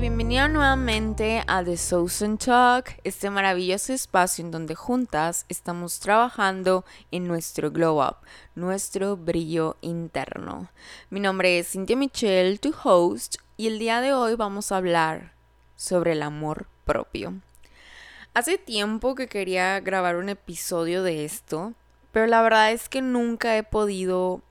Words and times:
bienvenido 0.00 0.48
nuevamente 0.48 1.42
a 1.46 1.62
The 1.62 1.76
Southern 1.76 2.36
Talk, 2.36 2.98
este 3.04 3.30
maravilloso 3.30 3.92
espacio 3.92 4.44
en 4.44 4.50
donde 4.50 4.74
juntas 4.74 5.46
estamos 5.48 6.00
trabajando 6.00 6.84
en 7.12 7.28
nuestro 7.28 7.70
glow 7.70 8.04
up, 8.04 8.16
nuestro 8.56 9.16
brillo 9.16 9.76
interno. 9.82 10.68
Mi 11.10 11.20
nombre 11.20 11.60
es 11.60 11.70
Cynthia 11.70 11.96
Michelle, 11.96 12.58
tu 12.58 12.74
host, 12.82 13.36
y 13.56 13.68
el 13.68 13.78
día 13.78 14.00
de 14.00 14.12
hoy 14.12 14.34
vamos 14.34 14.72
a 14.72 14.78
hablar 14.78 15.32
sobre 15.76 16.12
el 16.12 16.22
amor 16.22 16.66
propio. 16.84 17.34
Hace 18.34 18.58
tiempo 18.58 19.14
que 19.14 19.28
quería 19.28 19.78
grabar 19.78 20.16
un 20.16 20.28
episodio 20.28 21.04
de 21.04 21.24
esto, 21.24 21.72
pero 22.10 22.26
la 22.26 22.42
verdad 22.42 22.72
es 22.72 22.88
que 22.88 23.00
nunca 23.00 23.56
he 23.56 23.62
podido 23.62 24.42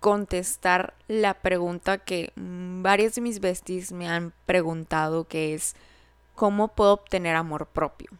contestar 0.00 0.94
la 1.08 1.34
pregunta 1.34 1.98
que 1.98 2.32
mm, 2.36 2.82
varios 2.82 3.14
de 3.14 3.20
mis 3.20 3.40
besties 3.40 3.92
me 3.92 4.08
han 4.08 4.32
preguntado, 4.46 5.24
que 5.24 5.54
es 5.54 5.74
¿cómo 6.34 6.68
puedo 6.68 6.92
obtener 6.92 7.36
amor 7.36 7.66
propio? 7.66 8.10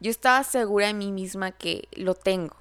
Yo 0.00 0.10
estaba 0.10 0.42
segura 0.44 0.88
de 0.88 0.94
mí 0.94 1.12
misma 1.12 1.52
que 1.52 1.88
lo 1.92 2.14
tengo, 2.14 2.56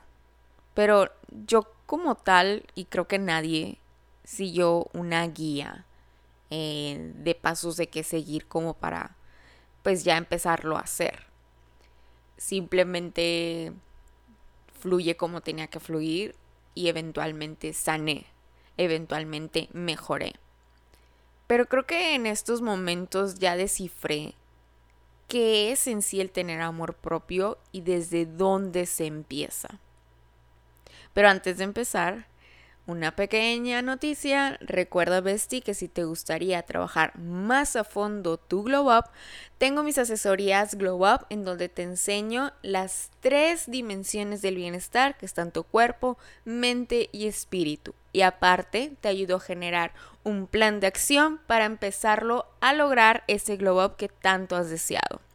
pero 0.74 1.10
yo 1.48 1.72
como 1.86 2.16
tal, 2.16 2.66
y 2.76 2.86
creo 2.86 3.08
que 3.08 3.18
nadie 3.18 3.80
siguió 4.24 4.88
una 4.94 5.26
guía 5.28 5.86
eh, 6.50 7.14
de 7.16 7.34
pasos 7.34 7.78
de 7.78 7.88
qué 7.88 8.04
seguir 8.04 8.46
como 8.46 8.74
para 8.74 9.16
pues 9.84 10.04
ya 10.04 10.18
empezarlo 10.18 10.78
a 10.78 10.82
hacer. 10.82 11.26
Simplemente 12.38 13.72
fluye 14.80 15.16
como 15.16 15.42
tenía 15.42 15.68
que 15.68 15.80
fluir 15.80 16.36
y 16.78 16.90
eventualmente 16.90 17.74
sané, 17.74 18.28
eventualmente 18.78 19.68
mejoré. 19.74 20.36
Pero 21.48 21.66
creo 21.66 21.88
que 21.88 22.14
en 22.14 22.28
estos 22.28 22.62
momentos 22.62 23.40
ya 23.40 23.58
descifré 23.58 24.36
qué 25.28 25.72
es 25.72 25.88
en 25.88 26.04
sí 26.04 26.22
el 26.22 26.30
tener 26.30 26.62
amor 26.62 26.94
propio 26.94 27.58
y 27.72 27.82
desde 27.82 28.28
dónde 28.28 28.86
se 28.86 29.08
empieza. 29.08 29.80
Pero 31.14 31.30
antes 31.30 31.58
de 31.58 31.64
empezar, 31.64 32.28
una 32.88 33.16
pequeña 33.16 33.82
noticia, 33.82 34.58
recuerda 34.62 35.20
Bestie 35.20 35.62
que 35.62 35.74
si 35.74 35.90
te 35.90 36.06
gustaría 36.06 36.64
trabajar 36.64 37.18
más 37.20 37.76
a 37.76 37.84
fondo 37.84 38.38
tu 38.38 38.64
Glow 38.64 38.90
Up, 38.98 39.06
tengo 39.58 39.84
mis 39.84 39.98
asesorías 39.98 40.76
Glow 40.76 41.06
Up 41.06 41.26
en 41.30 41.44
donde 41.44 41.68
te 41.68 41.84
enseño 41.84 42.54
las 42.62 43.12
tres 43.20 43.70
dimensiones 43.70 44.42
del 44.42 44.56
bienestar 44.56 45.18
que 45.18 45.26
están 45.26 45.52
tu 45.52 45.64
cuerpo, 45.64 46.18
mente 46.46 47.10
y 47.12 47.28
espíritu. 47.28 47.94
Y 48.14 48.22
aparte 48.22 48.94
te 49.02 49.10
ayudo 49.10 49.36
a 49.36 49.42
generar 49.42 49.94
un 50.24 50.48
plan 50.48 50.80
de 50.80 50.88
acción 50.88 51.40
para 51.46 51.66
empezarlo 51.66 52.46
a 52.62 52.74
lograr 52.74 53.26
ese 53.28 53.58
Glow 53.58 53.84
Up 53.84 53.98
que 53.98 54.08
tanto 54.08 54.56
has 54.56 54.70
deseado. 54.70 55.27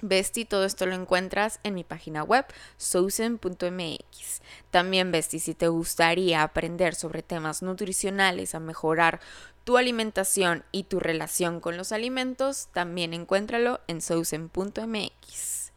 Besti, 0.00 0.44
todo 0.44 0.64
esto 0.64 0.86
lo 0.86 0.94
encuentras 0.94 1.58
en 1.64 1.74
mi 1.74 1.82
página 1.82 2.22
web, 2.22 2.46
sousen.mx. 2.76 4.40
También, 4.70 5.10
Besti, 5.10 5.40
si 5.40 5.54
te 5.54 5.66
gustaría 5.66 6.42
aprender 6.42 6.94
sobre 6.94 7.22
temas 7.22 7.62
nutricionales, 7.62 8.54
a 8.54 8.60
mejorar 8.60 9.18
tu 9.64 9.76
alimentación 9.76 10.64
y 10.70 10.84
tu 10.84 11.00
relación 11.00 11.60
con 11.60 11.76
los 11.76 11.90
alimentos, 11.90 12.68
también 12.72 13.12
encuéntralo 13.12 13.80
en 13.88 14.00
sousen.mx. 14.00 15.72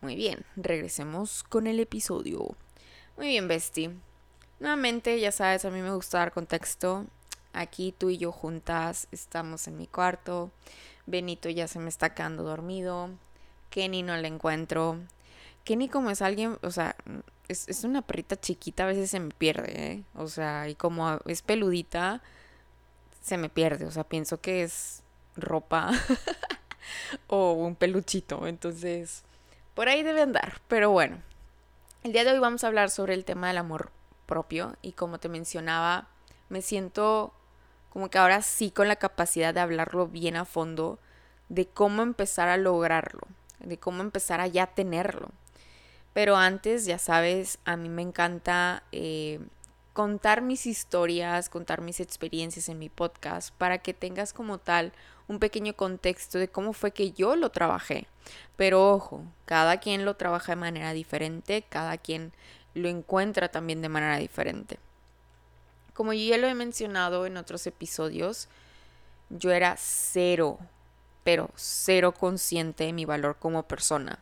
Muy 0.00 0.16
bien, 0.16 0.44
regresemos 0.56 1.42
con 1.42 1.66
el 1.66 1.78
episodio. 1.78 2.56
Muy 3.18 3.28
bien, 3.28 3.48
Besti. 3.48 3.90
Nuevamente, 4.60 5.20
ya 5.20 5.30
sabes, 5.30 5.64
a 5.64 5.70
mí 5.70 5.82
me 5.82 5.94
gusta 5.94 6.18
dar 6.18 6.32
contexto. 6.32 7.06
Aquí 7.52 7.94
tú 7.96 8.08
y 8.08 8.16
yo 8.16 8.32
juntas 8.32 9.08
estamos 9.12 9.68
en 9.68 9.76
mi 9.76 9.86
cuarto. 9.86 10.50
Benito 11.04 11.50
ya 11.50 11.68
se 11.68 11.78
me 11.78 11.90
está 11.90 12.14
quedando 12.14 12.44
dormido. 12.44 13.10
Kenny 13.72 14.02
no 14.02 14.16
la 14.16 14.28
encuentro. 14.28 14.98
Kenny 15.64 15.88
como 15.88 16.10
es 16.10 16.20
alguien, 16.22 16.58
o 16.62 16.70
sea, 16.70 16.94
es, 17.48 17.84
una 17.84 18.02
perrita 18.02 18.38
chiquita, 18.38 18.84
a 18.84 18.86
veces 18.86 19.10
se 19.10 19.18
me 19.18 19.30
pierde, 19.30 19.92
¿eh? 19.92 20.02
O 20.14 20.28
sea, 20.28 20.68
y 20.68 20.74
como 20.74 21.18
es 21.26 21.42
peludita, 21.42 22.22
se 23.22 23.38
me 23.38 23.48
pierde. 23.48 23.86
O 23.86 23.90
sea, 23.90 24.04
pienso 24.04 24.40
que 24.40 24.62
es 24.62 25.02
ropa 25.36 25.90
o 27.28 27.52
un 27.52 27.74
peluchito. 27.74 28.46
Entonces, 28.46 29.24
por 29.74 29.88
ahí 29.88 30.02
debe 30.02 30.20
andar. 30.20 30.60
Pero 30.68 30.90
bueno, 30.90 31.18
el 32.02 32.12
día 32.12 32.24
de 32.24 32.32
hoy 32.32 32.38
vamos 32.40 32.64
a 32.64 32.66
hablar 32.66 32.90
sobre 32.90 33.14
el 33.14 33.24
tema 33.24 33.48
del 33.48 33.56
amor 33.56 33.90
propio. 34.26 34.76
Y 34.82 34.92
como 34.92 35.18
te 35.18 35.30
mencionaba, 35.30 36.08
me 36.50 36.60
siento 36.60 37.32
como 37.88 38.10
que 38.10 38.18
ahora 38.18 38.42
sí 38.42 38.70
con 38.70 38.88
la 38.88 38.96
capacidad 38.96 39.54
de 39.54 39.60
hablarlo 39.60 40.08
bien 40.08 40.36
a 40.36 40.44
fondo, 40.44 40.98
de 41.48 41.66
cómo 41.66 42.02
empezar 42.02 42.48
a 42.48 42.58
lograrlo 42.58 43.26
de 43.64 43.78
cómo 43.78 44.02
empezar 44.02 44.40
a 44.40 44.46
ya 44.46 44.66
tenerlo. 44.66 45.28
Pero 46.12 46.36
antes, 46.36 46.84
ya 46.84 46.98
sabes, 46.98 47.58
a 47.64 47.76
mí 47.76 47.88
me 47.88 48.02
encanta 48.02 48.82
eh, 48.92 49.40
contar 49.92 50.42
mis 50.42 50.66
historias, 50.66 51.48
contar 51.48 51.80
mis 51.80 52.00
experiencias 52.00 52.68
en 52.68 52.78
mi 52.78 52.88
podcast 52.88 53.54
para 53.56 53.78
que 53.78 53.94
tengas 53.94 54.32
como 54.32 54.58
tal 54.58 54.92
un 55.28 55.38
pequeño 55.38 55.74
contexto 55.74 56.38
de 56.38 56.48
cómo 56.48 56.72
fue 56.72 56.92
que 56.92 57.12
yo 57.12 57.36
lo 57.36 57.50
trabajé. 57.50 58.06
Pero 58.56 58.92
ojo, 58.92 59.24
cada 59.46 59.78
quien 59.78 60.04
lo 60.04 60.16
trabaja 60.16 60.52
de 60.52 60.56
manera 60.56 60.92
diferente, 60.92 61.64
cada 61.68 61.96
quien 61.96 62.32
lo 62.74 62.88
encuentra 62.88 63.48
también 63.48 63.82
de 63.82 63.88
manera 63.88 64.16
diferente. 64.18 64.78
Como 65.94 66.12
yo 66.12 66.20
ya 66.20 66.38
lo 66.38 66.46
he 66.46 66.54
mencionado 66.54 67.26
en 67.26 67.36
otros 67.36 67.66
episodios, 67.66 68.48
yo 69.30 69.50
era 69.50 69.76
cero 69.78 70.58
pero 71.24 71.50
cero 71.54 72.12
consciente 72.12 72.84
de 72.84 72.92
mi 72.92 73.04
valor 73.04 73.36
como 73.38 73.64
persona. 73.64 74.18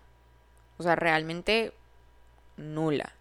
O 0.79 0.83
sea, 0.83 0.97
realmente 0.97 1.73
nula. 2.57 3.15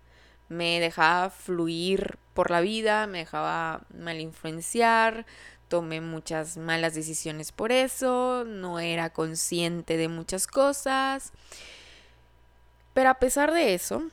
Me 0.49 0.79
dejaba 0.79 1.29
fluir 1.29 2.17
por 2.33 2.51
la 2.51 2.61
vida, 2.61 3.07
me 3.07 3.19
dejaba 3.19 3.81
mal 3.93 4.19
influenciar, 4.19 5.25
tomé 5.67 6.01
muchas 6.01 6.57
malas 6.57 6.95
decisiones 6.95 7.51
por 7.51 7.71
eso, 7.71 8.43
no 8.45 8.79
era 8.79 9.11
consciente 9.11 9.97
de 9.97 10.07
muchas 10.07 10.47
cosas. 10.47 11.31
Pero 12.93 13.09
a 13.11 13.15
pesar 13.15 13.53
de 13.53 13.75
eso, 13.75 14.03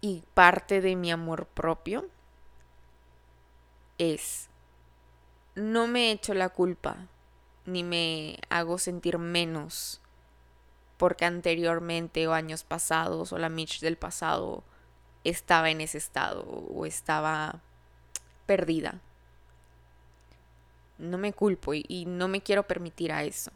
y 0.00 0.22
parte 0.34 0.80
de 0.80 0.96
mi 0.96 1.10
amor 1.10 1.46
propio, 1.46 2.06
es, 3.98 4.48
no 5.54 5.86
me 5.88 6.12
echo 6.12 6.34
la 6.34 6.48
culpa 6.48 7.08
ni 7.66 7.82
me 7.84 8.38
hago 8.48 8.78
sentir 8.78 9.18
menos 9.18 10.02
porque 11.02 11.24
anteriormente 11.24 12.28
o 12.28 12.32
años 12.32 12.62
pasados 12.62 13.32
o 13.32 13.38
la 13.38 13.48
Mitch 13.48 13.80
del 13.80 13.96
pasado 13.96 14.62
estaba 15.24 15.68
en 15.70 15.80
ese 15.80 15.98
estado 15.98 16.42
o 16.42 16.86
estaba 16.86 17.60
perdida. 18.46 19.00
No 20.98 21.18
me 21.18 21.32
culpo 21.32 21.74
y, 21.74 22.04
no 22.06 22.28
me 22.28 22.40
quiero 22.40 22.68
permitir 22.68 23.10
a 23.10 23.24
eso. 23.24 23.50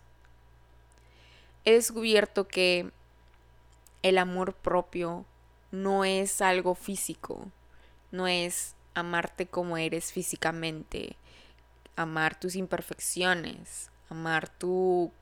He 1.64 1.74
descubierto 1.74 2.48
que 2.48 2.90
el 4.02 4.18
amor 4.18 4.52
propio 4.52 5.24
no 5.70 6.04
es 6.04 6.40
algo 6.40 6.74
físico, 6.74 7.46
no 8.10 8.26
es 8.26 8.74
amarte 8.94 9.46
como 9.46 9.76
eres 9.76 10.12
físicamente, 10.12 11.14
amar 11.94 12.40
tus 12.40 12.56
imperfecciones, 12.56 13.90
amar 14.10 14.48
tu 14.48 15.12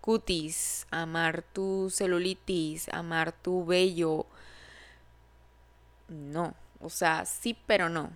cutis, 0.00 0.86
amar 0.90 1.42
tu 1.42 1.88
celulitis, 1.90 2.88
amar 2.90 3.32
tu 3.32 3.64
vello. 3.64 4.26
No, 6.08 6.54
o 6.80 6.90
sea, 6.90 7.24
sí, 7.24 7.56
pero 7.66 7.88
no. 7.88 8.10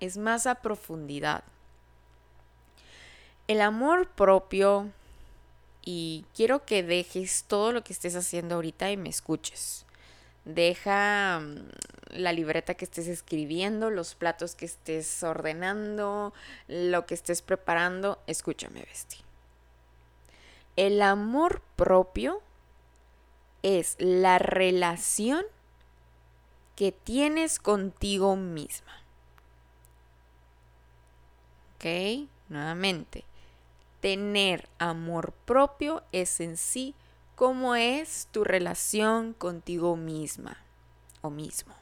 Es 0.00 0.16
más 0.16 0.46
a 0.46 0.56
profundidad. 0.56 1.44
El 3.46 3.60
amor 3.60 4.08
propio, 4.08 4.90
y 5.82 6.24
quiero 6.34 6.64
que 6.64 6.82
dejes 6.82 7.44
todo 7.46 7.72
lo 7.72 7.82
que 7.82 7.92
estés 7.92 8.14
haciendo 8.16 8.56
ahorita 8.56 8.90
y 8.90 8.96
me 8.96 9.08
escuches. 9.08 9.84
Deja 10.44 11.40
mm, 11.40 11.68
la 12.10 12.32
libreta 12.32 12.74
que 12.74 12.84
estés 12.84 13.08
escribiendo, 13.08 13.90
los 13.90 14.14
platos 14.14 14.54
que 14.54 14.66
estés 14.66 15.22
ordenando, 15.22 16.32
lo 16.68 17.06
que 17.06 17.14
estés 17.14 17.42
preparando. 17.42 18.18
Escúchame, 18.26 18.82
Besti. 18.82 19.18
El 20.80 21.02
amor 21.02 21.60
propio 21.76 22.40
es 23.62 23.96
la 23.98 24.38
relación 24.38 25.44
que 26.74 26.90
tienes 26.90 27.58
contigo 27.58 28.34
misma. 28.34 29.02
¿Ok? 31.74 32.30
Nuevamente, 32.48 33.24
tener 34.00 34.70
amor 34.78 35.34
propio 35.44 36.02
es 36.12 36.40
en 36.40 36.56
sí 36.56 36.94
cómo 37.34 37.74
es 37.74 38.28
tu 38.30 38.42
relación 38.42 39.34
contigo 39.34 39.96
misma 39.96 40.56
o 41.20 41.28
mismo. 41.28 41.74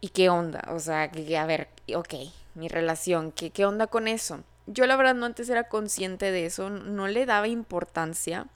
¿Y 0.00 0.08
qué 0.08 0.28
onda? 0.28 0.64
O 0.72 0.80
sea, 0.80 1.12
que, 1.12 1.38
a 1.38 1.46
ver, 1.46 1.68
ok, 1.94 2.14
mi 2.56 2.66
relación, 2.66 3.30
¿qué, 3.30 3.50
qué 3.50 3.64
onda 3.64 3.86
con 3.86 4.08
eso? 4.08 4.42
Yo 4.66 4.86
la 4.86 4.96
verdad 4.96 5.14
no 5.14 5.26
antes 5.26 5.48
era 5.48 5.68
consciente 5.68 6.30
de 6.30 6.46
eso, 6.46 6.70
no 6.70 7.06
le 7.06 7.26
daba 7.26 7.48
importancia. 7.48 8.46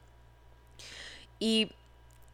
Y, 1.38 1.72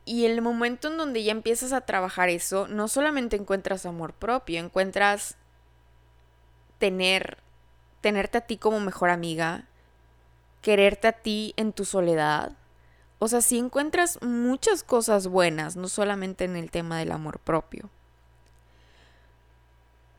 y 0.05 0.27
el 0.27 0.41
momento 0.43 0.89
en 0.89 0.97
donde 0.97 1.25
ya 1.25 1.33
empiezas 1.33 1.73
a 1.73 1.83
trabajar 1.83 2.29
eso, 2.29 2.69
no 2.69 2.89
solamente 2.89 3.37
encuentras 3.37 3.85
amor 3.87 4.13
propio, 4.13 4.61
encuentras 4.61 5.37
tener, 6.79 7.39
tenerte 8.01 8.39
a 8.39 8.43
ti 8.43 8.57
como 8.59 8.81
mejor 8.81 9.11
amiga, 9.11 9.65
quererte 10.63 11.09
a 11.09 11.13
ti 11.13 11.53
en 11.57 11.73
tu 11.73 11.85
soledad. 11.85 12.53
O 13.19 13.29
sea, 13.29 13.41
sí 13.41 13.59
encuentras 13.59 14.21
muchas 14.23 14.83
cosas 14.83 15.27
buenas, 15.29 15.77
no 15.77 15.89
solamente 15.89 16.45
en 16.45 16.57
el 16.57 16.71
tema 16.71 16.99
del 16.99 17.13
amor 17.13 17.39
propio. 17.39 17.91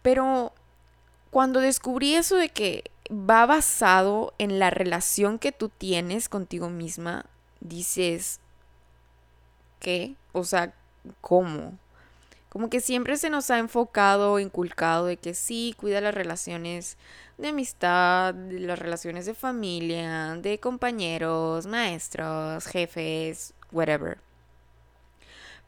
Pero 0.02 0.54
cuando 1.32 1.60
descubrí 1.60 2.16
eso 2.16 2.36
de 2.36 2.50
que 2.50 2.92
va 3.12 3.46
basado 3.46 4.34
en 4.38 4.60
la 4.60 4.70
relación 4.70 5.40
que 5.40 5.52
tú 5.52 5.70
tienes 5.70 6.30
contigo 6.30 6.70
misma, 6.70 7.26
dices, 7.60 8.40
¿qué? 9.80 10.16
O 10.32 10.44
sea, 10.44 10.74
¿cómo? 11.22 11.78
Como 12.50 12.70
que 12.70 12.80
siempre 12.80 13.18
se 13.18 13.30
nos 13.30 13.52
ha 13.52 13.60
enfocado, 13.60 14.40
inculcado 14.40 15.08
de 15.08 15.18
que 15.18 15.34
sí, 15.34 15.76
cuida 15.78 16.00
las 16.00 16.16
relaciones 16.16 16.98
de 17.38 17.50
amistad, 17.50 18.34
de 18.34 18.62
las 18.62 18.80
relaciones 18.80 19.26
de 19.26 19.34
familia, 19.34 20.36
de 20.36 20.60
compañeros, 20.60 21.68
maestros, 21.68 22.66
jefes, 22.68 23.54
whatever. 23.72 24.20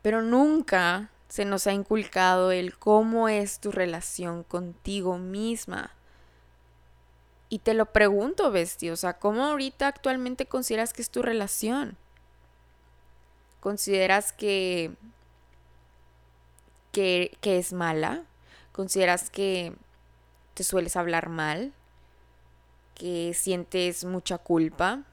Pero 0.02 0.22
nunca 0.22 1.10
se 1.28 1.44
nos 1.44 1.68
ha 1.68 1.74
inculcado 1.74 2.52
el 2.52 2.78
cómo 2.78 3.28
es 3.28 3.60
tu 3.60 3.72
relación 3.72 4.44
contigo 4.44 5.18
misma. 5.18 5.92
Y 7.50 7.60
te 7.60 7.74
lo 7.74 7.86
pregunto, 7.94 8.52
Besti, 8.52 8.90
o 8.90 8.96
sea, 8.96 9.20
¿cómo 9.20 9.46
ahorita 9.46 9.88
actualmente 9.88 10.48
consideras 10.48 10.92
que 10.92 11.02
es 11.02 11.10
tu 11.10 11.22
relación? 11.22 11.98
¿Consideras 13.62 14.34
que, 14.34 14.92
que, 16.92 17.38
que 17.40 17.58
es 17.58 17.72
mala? 17.72 18.24
¿Consideras 18.74 19.30
que 19.30 19.74
te 20.56 20.64
sueles 20.64 20.96
hablar 20.98 21.30
mal? 21.30 21.74
¿Que 22.96 23.34
sientes 23.34 24.04
mucha 24.04 24.38
culpa? 24.38 25.04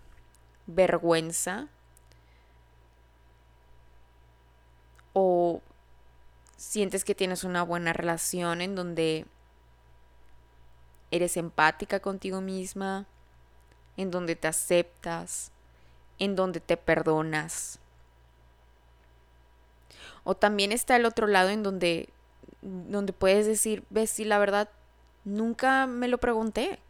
¿Vergüenza? 0.67 1.69
¿O 5.13 5.63
sientes 6.57 7.05
que 7.05 7.15
tienes 7.15 7.45
una 7.45 7.63
buena 7.63 7.93
relación 7.93 8.61
en 8.61 8.75
donde 8.75 9.27
eres 11.15 11.37
empática 11.37 12.01
contigo 12.01 12.41
misma, 12.41 13.07
en 13.97 14.11
donde 14.11 14.35
te 14.35 14.49
aceptas, 14.49 15.53
en 16.19 16.35
donde 16.35 16.59
te 16.59 16.77
perdonas. 16.77 17.79
O 20.25 20.35
también 20.35 20.73
está 20.73 20.97
el 20.97 21.07
otro 21.07 21.29
lado 21.29 21.51
en 21.51 21.63
donde, 21.63 22.09
donde 22.63 23.13
puedes 23.13 23.47
decir, 23.47 23.85
ves, 23.91 24.11
si 24.11 24.25
la 24.25 24.39
verdad, 24.39 24.69
nunca 25.25 25.87
me 25.87 26.09
lo 26.09 26.19
pregunté. 26.19 26.81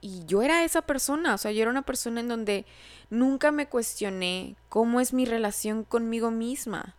Y 0.00 0.24
yo 0.26 0.42
era 0.42 0.64
esa 0.64 0.82
persona, 0.82 1.34
o 1.34 1.38
sea, 1.38 1.50
yo 1.50 1.62
era 1.62 1.70
una 1.70 1.82
persona 1.82 2.20
en 2.20 2.28
donde 2.28 2.64
nunca 3.10 3.50
me 3.50 3.68
cuestioné 3.68 4.54
cómo 4.68 5.00
es 5.00 5.12
mi 5.12 5.24
relación 5.24 5.82
conmigo 5.82 6.30
misma. 6.30 6.94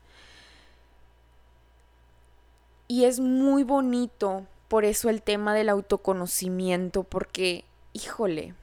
Y 2.87 3.05
es 3.05 3.19
muy 3.21 3.63
bonito 3.63 4.45
por 4.73 4.85
eso 4.85 5.11
el 5.11 5.21
tema 5.21 5.53
del 5.53 5.69
autoconocimiento, 5.69 7.03
porque, 7.03 7.63
híjole, 7.93 8.55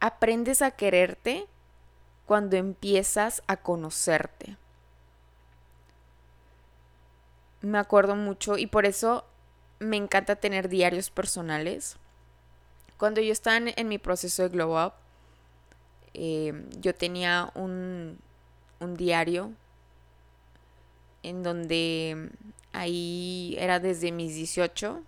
aprendes 0.00 0.62
a 0.62 0.72
quererte 0.72 1.46
cuando 2.26 2.56
empiezas 2.56 3.44
a 3.46 3.56
conocerte. 3.56 4.56
Me 7.60 7.78
acuerdo 7.78 8.16
mucho 8.16 8.58
y 8.58 8.66
por 8.66 8.84
eso 8.84 9.24
me 9.78 9.96
encanta 9.96 10.34
tener 10.34 10.68
diarios 10.68 11.08
personales. 11.08 11.96
Cuando 12.96 13.20
yo 13.20 13.30
estaba 13.30 13.58
en, 13.58 13.88
mi 13.88 13.98
proceso 13.98 14.42
de 14.42 14.48
glow 14.48 14.86
up, 14.86 14.94
eh, 16.14 16.66
yo 16.80 16.96
tenía 16.96 17.52
un, 17.54 18.18
un 18.80 18.96
diario 18.96 19.52
en 21.22 21.44
donde 21.44 22.32
Ahí 22.74 23.54
era 23.56 23.78
desde 23.78 24.10
mis 24.10 24.34
18, 24.34 25.00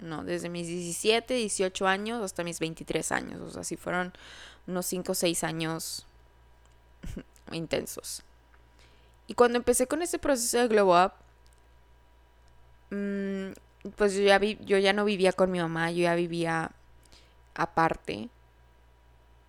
no, 0.00 0.22
desde 0.22 0.50
mis 0.50 0.66
17, 0.66 1.32
18 1.32 1.86
años 1.86 2.22
hasta 2.22 2.44
mis 2.44 2.60
23 2.60 3.10
años. 3.10 3.40
O 3.40 3.50
sea, 3.50 3.64
sí 3.64 3.78
fueron 3.78 4.12
unos 4.66 4.84
5 4.84 5.12
o 5.12 5.14
6 5.14 5.42
años 5.42 6.06
intensos. 7.52 8.22
Y 9.26 9.32
cuando 9.32 9.56
empecé 9.56 9.86
con 9.86 10.02
ese 10.02 10.18
proceso 10.18 10.58
de 10.58 10.68
glow 10.68 10.94
up, 10.94 11.12
mm, 12.90 13.52
pues 13.96 14.14
yo 14.14 14.22
ya, 14.22 14.38
vi, 14.38 14.58
yo 14.66 14.76
ya 14.76 14.92
no 14.92 15.06
vivía 15.06 15.32
con 15.32 15.50
mi 15.50 15.58
mamá, 15.58 15.90
yo 15.90 16.02
ya 16.02 16.14
vivía 16.16 16.70
aparte. 17.54 18.28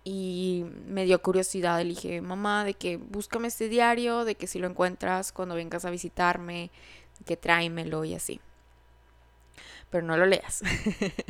Y 0.04 0.64
me 0.86 1.04
dio 1.04 1.20
curiosidad, 1.20 1.80
le 1.82 1.90
dije, 1.90 2.22
mamá, 2.22 2.64
de 2.64 2.72
que 2.72 2.96
búscame 2.96 3.48
este 3.48 3.68
diario, 3.68 4.24
de 4.24 4.36
que 4.36 4.46
si 4.46 4.58
lo 4.58 4.66
encuentras 4.68 5.32
cuando 5.32 5.54
vengas 5.54 5.84
a 5.84 5.90
visitarme, 5.90 6.70
que 7.26 7.36
tráemelo 7.36 8.04
y 8.04 8.14
así. 8.14 8.40
Pero 9.90 10.06
no 10.06 10.16
lo 10.16 10.26
leas. 10.26 10.62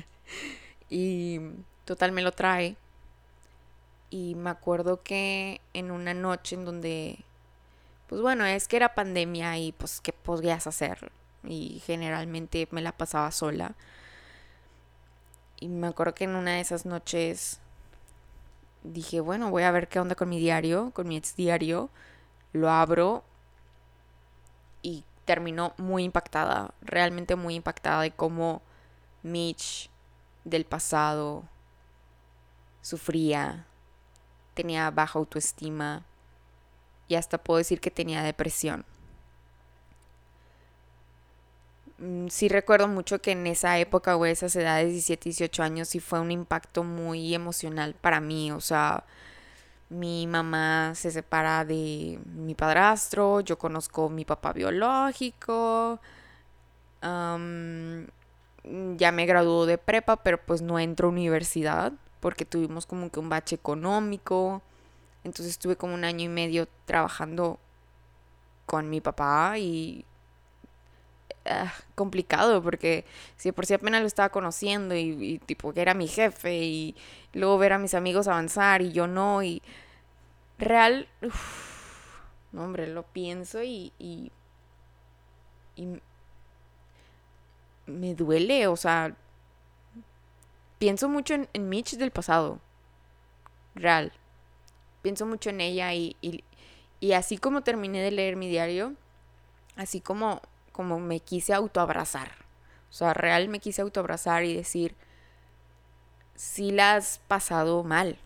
y 0.91 1.41
total 1.85 2.13
me 2.13 2.23
lo 2.23 2.33
trae. 2.33 2.77
Y 4.11 4.35
me 4.37 4.51
acuerdo 4.51 5.03
que 5.03 5.61
en 5.75 5.91
una 5.91 6.15
noche 6.15 6.57
en 6.57 6.65
donde, 6.65 7.19
pues 8.09 8.23
bueno, 8.23 8.45
es 8.47 8.67
que 8.69 8.77
era 8.77 8.95
pandemia 8.95 9.59
y 9.59 9.73
pues 9.73 10.01
qué 10.01 10.13
podías 10.13 10.67
hacer. 10.67 11.13
Y 11.45 11.83
generalmente 11.85 12.69
me 12.71 12.83
la 12.83 12.93
pasaba 12.93 13.31
sola. 13.31 13.75
Y 15.61 15.69
me 15.69 15.89
acuerdo 15.89 16.15
que 16.15 16.25
en 16.25 16.37
una 16.37 16.53
de 16.53 16.61
esas 16.61 16.87
noches 16.87 17.61
dije, 18.83 19.21
bueno, 19.21 19.51
voy 19.51 19.65
a 19.65 19.71
ver 19.71 19.89
qué 19.89 20.01
onda 20.01 20.15
con 20.15 20.29
mi 20.29 20.39
diario, 20.39 20.91
con 20.95 21.09
mi 21.09 21.17
ex 21.17 21.37
diario. 21.37 21.91
Lo 22.53 22.71
abro 22.71 23.25
y 24.83 25.05
terminó 25.29 25.75
muy 25.77 26.05
impactada, 26.05 26.73
realmente 26.81 27.37
muy 27.37 27.55
impactada 27.57 28.01
de 28.01 28.13
cómo 28.13 28.63
Mitch 29.23 29.91
del 30.45 30.65
pasado 30.65 31.45
sufría, 32.81 33.67
tenía 34.55 34.91
baja 34.91 35.19
autoestima 35.19 36.07
y 37.09 37.17
hasta 37.17 37.37
puedo 37.37 37.59
decir 37.59 37.79
que 37.79 37.91
tenía 37.91 38.23
depresión. 38.23 38.87
Mm, 41.99 42.29
sí 42.29 42.49
recuerdo 42.49 42.89
mucho 42.89 43.21
que 43.21 43.33
en 43.33 43.47
esa 43.47 43.79
época 43.79 44.17
o 44.17 44.25
esas 44.25 44.57
edades, 44.57 44.93
17, 44.93 45.25
18 45.25 45.63
años, 45.63 45.89
sí 45.89 46.01
fue 46.01 46.21
un 46.21 46.31
impacto 46.31 46.85
muy 46.85 47.35
emocional 47.35 47.95
para 48.01 48.21
mí, 48.23 48.51
o 48.51 48.63
sea, 48.63 49.05
mi 49.91 50.27
mamá 50.27 50.93
se 50.95 51.11
separa 51.11 51.65
de 51.65 52.19
mi 52.35 52.55
padrastro, 52.55 53.41
yo 53.41 53.59
conozco 53.59 54.09
mi 54.09 54.25
papá 54.25 54.53
biológico, 54.53 55.99
ya 57.03 59.13
me 59.13 59.27
graduó 59.27 59.67
de 59.67 59.79
prepa, 59.79 60.17
pero 60.17 60.39
pues 60.45 60.61
no 60.61 60.79
entro 60.79 61.09
a 61.09 61.11
universidad 61.11 61.93
porque 62.21 62.45
tuvimos 62.45 62.87
como 62.87 63.11
que 63.11 63.21
un 63.21 63.29
bache 63.29 63.57
económico, 63.57 64.63
entonces 65.25 65.53
estuve 65.53 65.77
como 65.77 65.95
un 65.95 66.05
año 66.05 66.25
y 66.25 66.29
medio 66.29 66.69
trabajando 66.85 67.59
con 68.67 68.91
mi 68.91 69.01
papá 69.01 69.59
y 69.59 70.05
ah, 71.47 71.73
complicado 71.95 72.63
porque 72.63 73.05
si 73.37 73.53
por 73.53 73.67
si 73.67 73.75
apenas 73.75 74.01
lo 74.01 74.07
estaba 74.07 74.29
conociendo 74.31 74.95
y, 74.95 75.41
tipo 75.47 75.73
que 75.73 75.81
era 75.83 75.95
mi 75.95 76.09
jefe 76.09 76.57
y 76.57 76.97
luego 77.33 77.59
ver 77.59 77.73
a 77.73 77.79
mis 77.79 77.95
amigos 77.95 78.29
avanzar 78.29 78.83
y 78.83 78.93
yo 78.93 79.07
no 79.07 79.43
y 79.43 79.63
real, 80.59 81.09
no 82.53 82.65
hombre, 82.65 82.87
lo 82.89 83.05
pienso 83.05 83.63
y, 83.63 83.93
y, 83.99 84.33
me 87.87 88.15
duele, 88.15 88.67
o 88.67 88.77
sea, 88.77 89.17
pienso 90.79 91.09
mucho 91.09 91.35
en, 91.35 91.69
Mitch 91.69 91.97
del 91.97 92.11
pasado, 92.11 92.59
real, 93.75 94.13
pienso 95.03 95.25
mucho 95.25 95.51
en 95.51 95.61
ella 95.61 95.95
y, 95.95 96.17
y 97.01 97.13
así 97.13 97.39
como 97.39 97.63
terminé 97.63 98.03
de 98.03 98.11
leer 98.11 98.37
mi 98.37 98.49
diario, 98.49 98.95
así 99.77 100.01
como 100.01 100.43
como 100.79 101.01
me 101.01 101.19
quise 101.19 101.53
autoabrazar. 101.53 102.31
O 102.89 102.93
sea, 102.93 103.13
real 103.13 103.49
me 103.49 103.59
quise 103.59 103.83
autoabrazar 103.83 104.45
y 104.45 104.55
decir, 104.55 104.95
si 106.37 106.71
la 106.71 106.95
has 106.95 107.19
pasado 107.27 107.83
mal. 107.83 108.17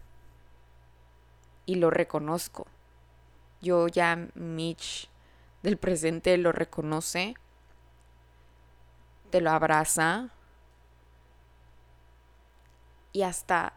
Y 1.64 1.76
lo 1.76 1.88
reconozco. 1.88 2.66
Yo 3.62 3.88
ya, 3.88 4.28
Mitch 4.34 5.08
del 5.62 5.78
presente 5.78 6.36
lo 6.36 6.52
reconoce, 6.52 7.36
te 9.30 9.40
lo 9.40 9.50
abraza, 9.50 10.28
y 13.14 13.22
hasta 13.22 13.72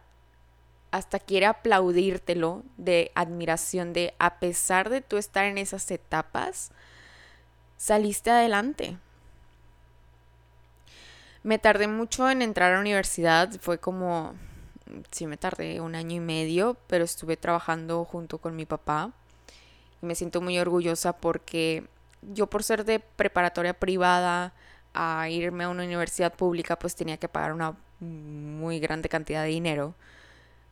hasta 0.90 1.18
quiere 1.18 1.46
aplaudírtelo 1.46 2.62
de 2.76 3.10
admiración 3.14 3.94
de 3.94 4.12
a 4.18 4.38
pesar 4.38 4.90
de 4.90 5.00
tú 5.00 5.16
estar 5.16 5.46
en 5.46 5.56
esas 5.56 5.90
etapas, 5.90 6.72
saliste 7.76 8.30
adelante. 8.30 8.98
Me 11.42 11.58
tardé 11.58 11.86
mucho 11.86 12.28
en 12.28 12.42
entrar 12.42 12.72
a 12.72 12.74
la 12.74 12.80
universidad, 12.80 13.50
fue 13.60 13.78
como, 13.78 14.34
sí 15.10 15.26
me 15.26 15.36
tardé 15.36 15.80
un 15.80 15.94
año 15.94 16.16
y 16.16 16.20
medio, 16.20 16.76
pero 16.88 17.04
estuve 17.04 17.36
trabajando 17.36 18.04
junto 18.04 18.38
con 18.38 18.56
mi 18.56 18.66
papá 18.66 19.12
y 20.02 20.06
me 20.06 20.14
siento 20.14 20.40
muy 20.40 20.58
orgullosa 20.58 21.12
porque 21.12 21.84
yo 22.22 22.48
por 22.48 22.64
ser 22.64 22.84
de 22.84 22.98
preparatoria 22.98 23.74
privada 23.74 24.52
a 24.92 25.28
irme 25.28 25.64
a 25.64 25.68
una 25.68 25.84
universidad 25.84 26.34
pública 26.34 26.78
pues 26.78 26.96
tenía 26.96 27.16
que 27.18 27.28
pagar 27.28 27.52
una 27.52 27.76
muy 28.00 28.80
grande 28.80 29.08
cantidad 29.08 29.42
de 29.42 29.50
dinero 29.50 29.94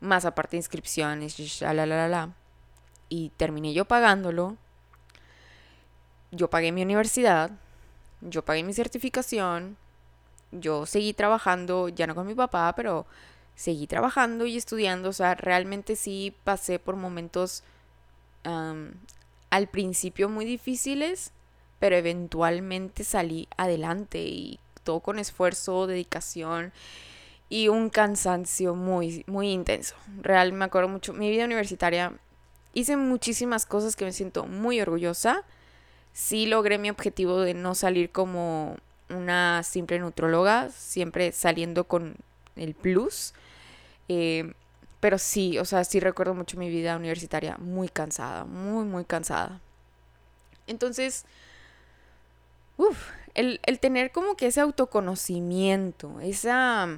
más 0.05 0.25
aparte 0.25 0.57
inscripciones, 0.57 1.61
la, 1.61 1.73
la, 1.73 1.87
la, 1.87 2.09
la. 2.09 2.31
Y 3.09 3.31
terminé 3.37 3.73
yo 3.73 3.85
pagándolo. 3.85 4.57
Yo 6.35 6.51
pagué 6.51 6.73
mi 6.73 6.83
universidad, 6.83 7.51
yo 8.21 8.45
pagué 8.45 8.63
mi 8.63 8.73
certificación, 8.73 9.77
yo 10.53 10.87
seguí 10.87 11.13
trabajando, 11.13 11.89
ya 11.89 12.07
no 12.07 12.15
con 12.15 12.27
mi 12.27 12.35
papá, 12.35 12.73
pero 12.77 13.07
seguí 13.55 13.87
trabajando 13.87 14.47
y 14.47 14.57
estudiando. 14.57 15.11
O 15.11 15.13
sea, 15.13 15.35
realmente 15.35 15.97
sí 15.97 16.35
pasé 16.45 16.79
por 16.79 16.97
momentos 16.97 17.63
al 18.45 19.69
principio 19.69 20.29
muy 20.29 20.45
difíciles, 20.45 21.33
pero 21.79 21.97
eventualmente 21.97 23.05
salí 23.05 23.49
adelante 23.57 24.23
y 24.23 24.59
todo 24.83 25.01
con 25.01 25.19
esfuerzo, 25.19 25.87
dedicación 25.87 26.73
y 27.49 27.69
un 27.69 27.89
cansancio 27.89 28.75
muy, 28.75 29.25
muy 29.27 29.51
intenso. 29.51 29.95
Real, 30.21 30.53
me 30.53 30.65
acuerdo 30.65 30.89
mucho. 30.89 31.13
Mi 31.13 31.31
vida 31.31 31.45
universitaria 31.45 32.13
hice 32.73 32.97
muchísimas 32.97 33.65
cosas 33.65 33.97
que 33.97 34.05
me 34.05 34.13
siento 34.13 34.47
muy 34.47 34.81
orgullosa. 34.81 35.45
Sí 36.15 36.47
logré 36.47 36.79
mi 36.79 36.89
objetivo 36.89 37.41
de 37.41 37.53
no 37.53 37.75
salir 37.75 38.11
como 38.11 38.77
una 39.11 39.63
simple 39.63 39.99
nutróloga, 39.99 40.71
siempre 40.71 41.33
saliendo 41.33 41.85
con 41.85 42.17
el 42.57 42.75
plus. 42.75 43.35
Eh, 44.09 44.55
pero 45.01 45.19
sí, 45.19 45.59
o 45.59 45.67
sea, 45.67 45.85
sí 45.85 46.01
recuerdo 46.01 46.35
mucho 46.35 46.57
mi 46.57 46.71
vida 46.71 46.97
universitaria 46.97 47.59
muy 47.59 47.89
cansada, 47.91 48.47
muy, 48.47 48.85
muy 48.87 49.05
cansada. 49.05 49.61
Entonces, 50.67 51.27
uff, 52.79 53.11
el, 53.35 53.61
el 53.67 53.81
tener 53.81 54.13
como 54.13 54.35
que 54.37 54.47
ese 54.47 54.61
autoconocimiento, 54.63 56.21
esa 56.21 56.89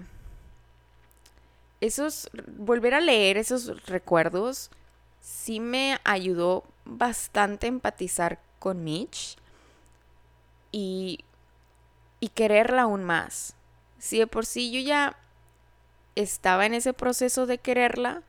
esos, 1.80 2.30
volver 2.56 2.94
a 2.94 3.00
leer 3.00 3.37
esos 3.37 3.87
recuerdos 3.87 4.70
sí 5.20 5.61
me 5.61 5.99
ayudó 6.04 6.64
bastante 6.85 7.66
a 7.66 7.68
empatizar 7.68 8.38
con 8.58 8.84
Mitch 8.84 9.36
y, 10.72 11.25
y 12.20 12.28
quererla 12.28 12.82
aún 12.82 13.04
más. 13.04 13.54
Si 13.98 14.18
de 14.18 14.26
por 14.26 14.46
sí 14.46 14.70
yo 14.70 14.80
ya 14.80 15.16
estaba 16.14 16.66
en 16.66 16.75
ese 16.75 16.92
proceso 16.92 17.46
de 17.46 17.58
quererla, 17.58 18.22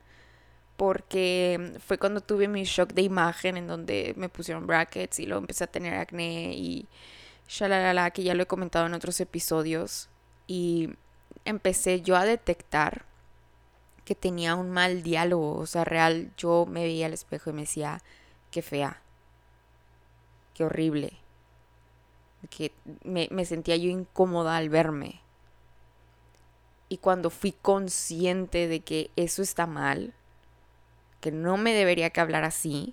porque 0.76 1.74
fue 1.84 1.98
cuando 1.98 2.20
tuve 2.20 2.46
mi 2.46 2.62
shock 2.62 2.92
de 2.92 3.02
imagen 3.02 3.56
en 3.56 3.66
donde 3.66 4.14
me 4.16 4.28
pusieron 4.28 4.66
brackets 4.66 5.18
y 5.18 5.26
luego 5.26 5.40
empecé 5.40 5.64
a 5.64 5.66
tener 5.66 5.94
acné 5.94 6.54
y 6.54 6.86
shalalala, 7.48 8.12
que 8.12 8.22
ya 8.22 8.34
lo 8.34 8.44
he 8.44 8.46
comentado 8.46 8.86
en 8.86 8.94
otros 8.94 9.20
episodios. 9.20 10.08
Y 10.46 10.90
empecé 11.44 12.00
yo 12.02 12.14
a 12.16 12.24
detectar 12.24 13.06
que 14.04 14.14
tenía 14.14 14.54
un 14.54 14.70
mal 14.70 15.02
diálogo, 15.02 15.56
o 15.56 15.66
sea, 15.66 15.84
real, 15.84 16.30
yo 16.36 16.64
me 16.66 16.84
veía 16.84 17.06
al 17.06 17.12
espejo 17.12 17.50
y 17.50 17.54
me 17.54 17.62
decía, 17.62 18.00
qué 18.50 18.62
fea, 18.62 19.02
qué 20.58 20.64
horrible, 20.64 21.12
que 22.50 22.72
me, 23.04 23.44
sentía 23.44 23.76
yo 23.76 23.90
incómoda 23.90 24.56
al 24.56 24.68
verme. 24.68 25.20
Y 26.88 26.98
cuando 26.98 27.30
fui 27.30 27.52
consciente 27.52 28.66
de 28.66 28.80
que 28.80 29.12
eso 29.14 29.40
está 29.40 29.68
mal, 29.68 30.14
que 31.20 31.30
no 31.30 31.58
me 31.58 31.72
debería 31.74 32.10
que 32.10 32.20
hablar 32.20 32.42
así, 32.42 32.92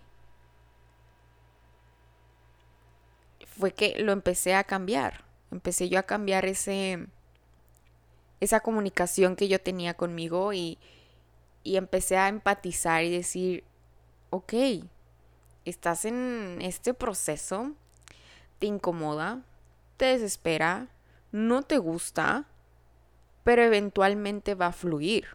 fue 3.47 3.73
que 3.73 3.97
lo 3.97 4.11
empecé 4.11 4.53
a 4.53 4.63
cambiar. 4.63 5.23
Empecé 5.49 5.89
yo 5.89 5.97
a 5.97 6.03
cambiar 6.03 6.45
ese 6.45 7.07
esa 8.41 8.59
comunicación 8.59 9.35
que 9.35 9.47
yo 9.47 9.59
tenía 9.59 9.95
conmigo 9.95 10.53
y, 10.53 10.77
y 11.63 11.77
empecé 11.77 12.17
a 12.17 12.27
empatizar 12.27 13.03
y 13.03 13.09
decir, 13.09 13.63
ok, 14.29 14.53
estás 15.65 16.05
en 16.05 16.59
este 16.61 16.93
proceso, 16.93 17.71
te 18.59 18.67
incomoda, 18.67 19.41
te 19.97 20.05
desespera, 20.05 20.87
no 21.31 21.63
te 21.63 21.77
gusta, 21.77 22.45
pero 23.43 23.63
eventualmente 23.63 24.55
va 24.55 24.67
a 24.67 24.71
fluir. 24.71 25.27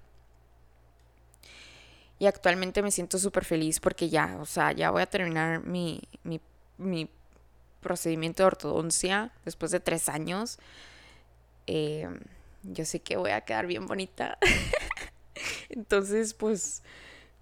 Y 2.18 2.26
actualmente 2.26 2.82
me 2.82 2.90
siento 2.90 3.18
súper 3.18 3.44
feliz 3.44 3.80
porque 3.80 4.08
ya, 4.08 4.36
o 4.40 4.44
sea, 4.44 4.72
ya 4.72 4.90
voy 4.90 5.02
a 5.02 5.06
terminar 5.06 5.64
mi, 5.64 6.02
mi, 6.22 6.40
mi 6.76 7.08
procedimiento 7.80 8.42
de 8.42 8.48
ortodoncia 8.48 9.32
después 9.44 9.70
de 9.70 9.80
tres 9.80 10.08
años. 10.08 10.58
Eh, 11.66 12.08
yo 12.62 12.84
sé 12.84 13.00
que 13.00 13.16
voy 13.16 13.30
a 13.30 13.40
quedar 13.40 13.66
bien 13.66 13.86
bonita. 13.86 14.38
Entonces, 15.70 16.34
pues, 16.34 16.82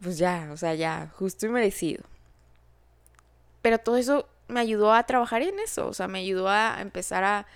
pues 0.00 0.18
ya, 0.18 0.48
o 0.52 0.56
sea, 0.56 0.74
ya, 0.74 1.12
justo 1.16 1.46
y 1.46 1.48
merecido. 1.48 2.04
Pero 3.68 3.80
todo 3.80 3.98
eso 3.98 4.26
me 4.46 4.60
ayudó 4.60 4.94
a 4.94 5.02
trabajar 5.02 5.42
en 5.42 5.58
eso, 5.58 5.88
o 5.88 5.92
sea, 5.92 6.08
me 6.08 6.20
ayudó 6.20 6.48
a 6.48 6.80
empezar 6.80 7.22
a 7.22 7.46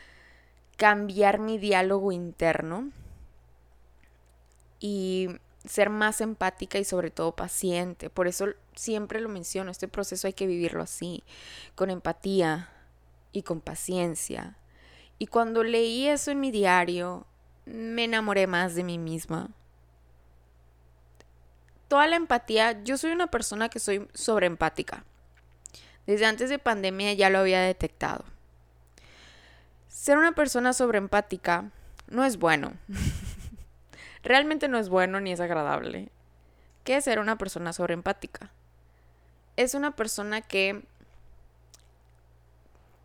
cambiar 0.77 1.39
mi 1.39 1.57
diálogo 1.57 2.13
interno 2.13 2.91
y 4.79 5.31
ser 5.65 5.89
más 5.89 6.21
empática 6.21 6.79
y 6.79 6.85
sobre 6.85 7.11
todo 7.11 7.35
paciente. 7.35 8.11
Por 8.11 8.29
eso 8.29 8.49
siempre 8.75 9.23
lo 9.23 9.31
menciono, 9.31 9.71
este 9.71 9.89
proceso 9.89 10.27
hay 10.27 10.35
que 10.35 10.47
vivirlo 10.47 10.83
así, 10.83 11.25
con 11.77 11.89
empatía 11.89 12.69
y 13.33 13.41
con 13.43 13.63
paciencia. 13.63 14.59
Y 15.19 15.29
cuando 15.29 15.65
leí 15.65 16.09
eso 16.09 16.31
en 16.31 16.41
mi 16.41 16.51
diario, 16.51 17.25
me 17.65 18.05
enamoré 18.05 18.47
más 18.47 18.75
de 18.75 18.85
mí 18.85 18.99
misma 18.99 19.49
toda 21.89 22.07
la 22.07 22.17
empatía, 22.17 22.83
yo 22.85 22.97
soy 22.97 23.13
una 23.13 23.27
persona 23.27 23.69
que 23.69 23.79
soy 23.79 24.09
sobreempática. 24.15 25.05
Desde 26.07 26.27
antes 26.27 26.51
de 26.51 26.59
pandemia 26.59 27.13
ya 27.13 27.31
lo 27.31 27.39
había 27.39 27.61
detectado. 27.61 28.25
Ser 29.89 30.19
una 30.19 30.33
persona 30.33 30.73
sobreempática 30.73 31.71
no 32.09 32.25
es 32.25 32.39
bueno. 32.39 32.73
Realmente 34.23 34.69
no 34.69 34.79
es 34.79 34.89
bueno 34.89 35.21
ni 35.21 35.33
es 35.33 35.41
agradable. 35.41 36.11
¿Qué 36.85 36.97
es 36.97 37.05
ser 37.05 37.19
una 37.19 37.39
persona 37.39 37.73
sobreempática? 37.73 38.51
Es 39.57 39.75
una 39.75 39.95
persona 39.95 40.41
que, 40.41 40.83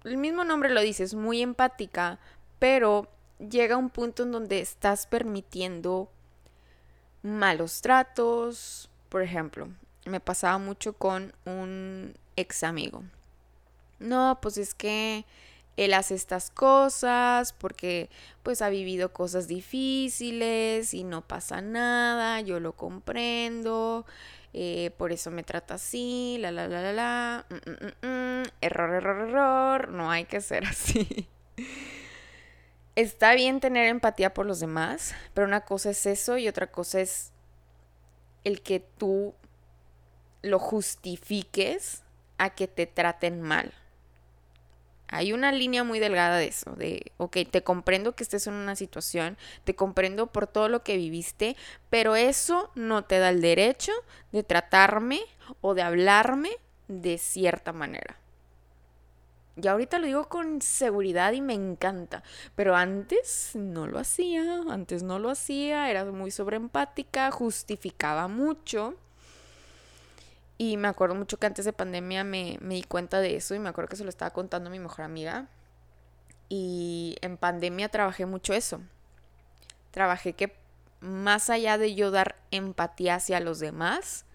el 0.03 0.17
mismo 0.17 0.43
nombre 0.43 0.69
lo 0.69 0.81
dice, 0.81 1.03
es 1.03 1.13
muy 1.13 1.41
empática, 1.41 2.19
pero 2.57 3.07
llega 3.37 3.75
a 3.75 3.79
un 3.79 3.89
punto 3.89 4.23
en 4.23 4.31
donde 4.31 4.59
estás 4.59 5.05
permitiendo 5.05 6.09
malos 7.21 7.81
tratos. 7.81 8.89
Por 9.09 9.21
ejemplo, 9.21 9.69
me 10.05 10.19
pasaba 10.19 10.57
mucho 10.57 10.93
con 10.93 11.33
un 11.45 12.15
ex 12.37 12.63
amigo. 12.63 13.03
No, 13.99 14.39
pues 14.41 14.57
es 14.57 14.73
que 14.73 15.25
él 15.75 15.93
hace 15.93 16.15
estas 16.15 16.49
cosas 16.49 17.53
porque 17.53 18.09
pues 18.43 18.61
ha 18.61 18.69
vivido 18.69 19.11
cosas 19.11 19.47
difíciles 19.47 20.93
y 20.93 21.03
no 21.03 21.27
pasa 21.27 21.61
nada, 21.61 22.41
yo 22.41 22.59
lo 22.59 22.73
comprendo, 22.73 24.05
eh, 24.53 24.91
por 24.97 25.11
eso 25.11 25.31
me 25.31 25.43
trata 25.43 25.75
así, 25.75 26.37
la 26.39 26.51
la 26.51 26.67
la 26.67 26.81
la 26.81 26.93
la, 26.93 27.45
mm, 27.49 28.07
mm, 28.07 28.07
mm, 28.07 28.43
error, 28.61 28.95
error, 28.95 29.29
error, 29.29 29.89
no 29.89 30.09
hay 30.09 30.25
que 30.25 30.41
ser 30.41 30.65
así 30.67 31.27
está 32.97 33.35
bien 33.35 33.59
tener 33.59 33.85
empatía 33.85 34.33
por 34.33 34.47
los 34.47 34.59
demás, 34.59 35.13
pero 35.35 35.45
una 35.45 35.61
cosa 35.61 35.91
es 35.91 36.05
eso 36.07 36.39
y 36.39 36.47
otra 36.47 36.71
cosa 36.71 36.99
es 36.99 37.31
el 38.43 38.63
que 38.63 38.79
tú 38.79 39.35
lo 40.41 40.57
justifiques 40.57 42.01
a 42.37 42.51
que 42.51 42.67
te 42.67 42.85
traten 42.87 43.41
mal. 43.41 43.73
Hay 45.09 45.31
una 45.31 45.53
línea 45.53 45.85
muy 45.85 45.99
delgada 45.99 46.37
de 46.37 46.47
eso, 46.47 46.71
de, 46.75 47.13
ok, 47.15 47.37
te 47.49 47.63
comprendo 47.63 48.13
que 48.13 48.23
estés 48.23 48.45
en 48.47 48.55
una 48.55 48.75
situación, 48.75 49.37
te 49.63 49.73
comprendo 49.73 50.27
por 50.27 50.47
todo 50.47 50.67
lo 50.67 50.83
que 50.83 50.97
viviste, 50.97 51.55
pero 51.89 52.17
eso 52.17 52.71
no 52.75 53.05
te 53.05 53.19
da 53.19 53.29
el 53.29 53.39
derecho 53.39 53.93
de 54.33 54.43
tratarme 54.43 55.21
o 55.61 55.75
de 55.75 55.81
hablarme 55.81 56.49
de 56.89 57.17
cierta 57.17 57.71
manera. 57.71 58.17
Y 59.59 59.67
ahorita 59.67 59.97
lo 59.97 60.05
digo 60.05 60.29
con 60.29 60.61
seguridad 60.61 61.31
y 61.33 61.41
me 61.41 61.53
encanta. 61.55 62.21
Pero 62.55 62.75
antes 62.75 63.51
no 63.55 63.87
lo 63.87 63.97
hacía. 63.97 64.61
Antes 64.69 65.01
no 65.01 65.17
lo 65.17 65.31
hacía. 65.31 65.89
Era 65.89 66.05
muy 66.05 66.29
sobreempática. 66.29 67.31
Justificaba 67.31 68.27
mucho. 68.27 68.93
Y 70.57 70.77
me 70.77 70.87
acuerdo 70.87 71.15
mucho 71.15 71.37
que 71.37 71.45
antes 71.45 71.65
de 71.65 71.73
pandemia 71.73 72.23
me, 72.23 72.57
me 72.61 72.75
di 72.75 72.83
cuenta 72.83 73.19
de 73.19 73.35
eso. 73.35 73.53
Y 73.55 73.59
me 73.59 73.69
acuerdo 73.69 73.89
que 73.89 73.95
se 73.95 74.03
lo 74.03 74.09
estaba 74.09 74.31
contando 74.31 74.69
a 74.69 74.71
mi 74.71 74.79
mejor 74.79 75.01
amiga. 75.05 75.47
Y 76.49 77.17
en 77.21 77.37
pandemia 77.37 77.89
trabajé 77.89 78.25
mucho 78.25 78.53
eso. 78.53 78.81
Trabajé 79.91 80.33
que 80.33 80.55
más 80.99 81.49
allá 81.49 81.77
de 81.77 81.93
yo 81.95 82.11
dar 82.11 82.35
empatía 82.51 83.15
hacia 83.15 83.39
los 83.39 83.59
demás, 83.59 84.25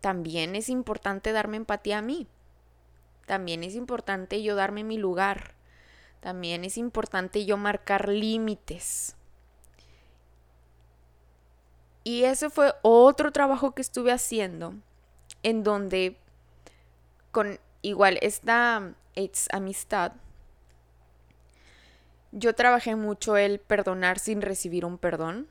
también 0.00 0.56
es 0.56 0.68
importante 0.68 1.32
darme 1.32 1.56
empatía 1.56 1.98
a 1.98 2.02
mí. 2.02 2.28
También 3.26 3.64
es 3.64 3.74
importante 3.74 4.42
yo 4.42 4.54
darme 4.54 4.84
mi 4.84 4.96
lugar. 4.96 5.54
También 6.20 6.64
es 6.64 6.78
importante 6.78 7.44
yo 7.44 7.56
marcar 7.56 8.08
límites. 8.08 9.16
Y 12.08 12.24
ese 12.24 12.48
fue 12.48 12.72
otro 12.80 13.32
trabajo 13.32 13.72
que 13.72 13.82
estuve 13.82 14.12
haciendo 14.12 14.72
en 15.42 15.62
donde 15.62 16.16
con 17.32 17.60
igual 17.82 18.18
esta 18.22 18.94
amistad 19.52 20.12
yo 22.32 22.54
trabajé 22.54 22.96
mucho 22.96 23.36
el 23.36 23.60
perdonar 23.60 24.18
sin 24.20 24.40
recibir 24.40 24.86
un 24.86 24.96
perdón. 24.96 25.48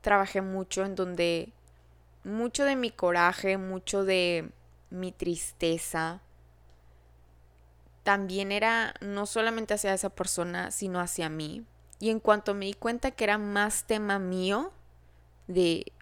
Trabajé 0.00 0.42
mucho 0.42 0.84
en 0.84 0.96
donde 0.96 1.52
mucho 2.24 2.64
de 2.64 2.74
mi 2.74 2.90
coraje, 2.90 3.56
mucho 3.56 4.04
de 4.04 4.50
mi 4.90 5.12
tristeza, 5.12 6.22
también 8.02 8.50
era 8.50 8.94
no 9.00 9.26
solamente 9.26 9.74
hacia 9.74 9.94
esa 9.94 10.10
persona, 10.10 10.72
sino 10.72 10.98
hacia 10.98 11.28
mí. 11.28 11.64
Y 12.00 12.10
en 12.10 12.18
cuanto 12.18 12.52
me 12.52 12.66
di 12.66 12.74
cuenta 12.74 13.12
que 13.12 13.22
era 13.22 13.38
más 13.38 13.84
tema 13.84 14.18
mío, 14.18 14.72
de 15.50 15.92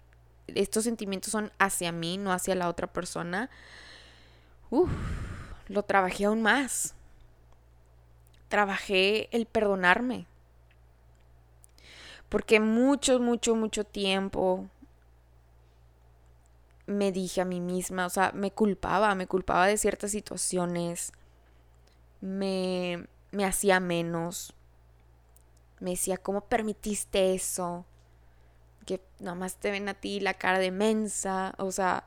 estos 0.47 0.83
sentimientos 0.83 1.31
son 1.31 1.51
hacia 1.59 1.91
mí, 1.91 2.17
no 2.17 2.31
hacia 2.31 2.55
la 2.55 2.69
otra 2.69 2.87
persona, 2.87 3.49
lo 5.67 5.83
trabajé 5.83 6.25
aún 6.25 6.41
más. 6.41 6.95
Trabajé 8.47 9.29
el 9.35 9.45
perdonarme. 9.45 10.25
Porque 12.29 12.59
mucho, 12.59 13.19
mucho, 13.19 13.55
mucho 13.55 13.83
tiempo 13.83 14.67
me 16.85 17.11
dije 17.11 17.41
a 17.41 17.45
mí 17.45 17.59
misma, 17.59 18.07
o 18.07 18.09
sea, 18.09 18.31
me 18.33 18.51
culpaba, 18.51 19.13
me 19.13 19.27
culpaba 19.27 19.67
de 19.67 19.77
ciertas 19.77 20.09
situaciones, 20.09 21.11
me, 22.19 23.07
me 23.31 23.45
hacía 23.45 23.79
menos, 23.79 24.53
me 25.79 25.91
decía, 25.91 26.17
¿cómo 26.17 26.41
permitiste 26.41 27.35
eso? 27.35 27.85
Que 28.85 29.01
nomás 29.19 29.57
te 29.57 29.71
ven 29.71 29.89
a 29.89 29.93
ti 29.93 30.19
la 30.19 30.33
cara 30.33 30.59
de 30.59 30.71
mensa, 30.71 31.53
o 31.57 31.71
sea, 31.71 32.05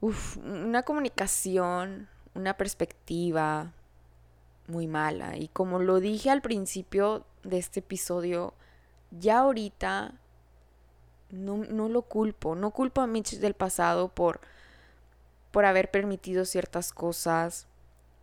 una 0.00 0.82
comunicación, 0.82 2.08
una 2.34 2.56
perspectiva 2.56 3.72
muy 4.66 4.86
mala. 4.86 5.36
Y 5.36 5.48
como 5.48 5.78
lo 5.78 6.00
dije 6.00 6.30
al 6.30 6.42
principio 6.42 7.24
de 7.42 7.58
este 7.58 7.80
episodio, 7.80 8.54
ya 9.10 9.38
ahorita 9.38 10.14
no, 11.30 11.56
no 11.56 11.88
lo 11.88 12.02
culpo, 12.02 12.54
no 12.54 12.70
culpo 12.70 13.00
a 13.00 13.06
Mitch 13.06 13.38
del 13.38 13.54
pasado 13.54 14.08
por, 14.08 14.40
por 15.50 15.64
haber 15.64 15.90
permitido 15.90 16.44
ciertas 16.44 16.92
cosas, 16.92 17.66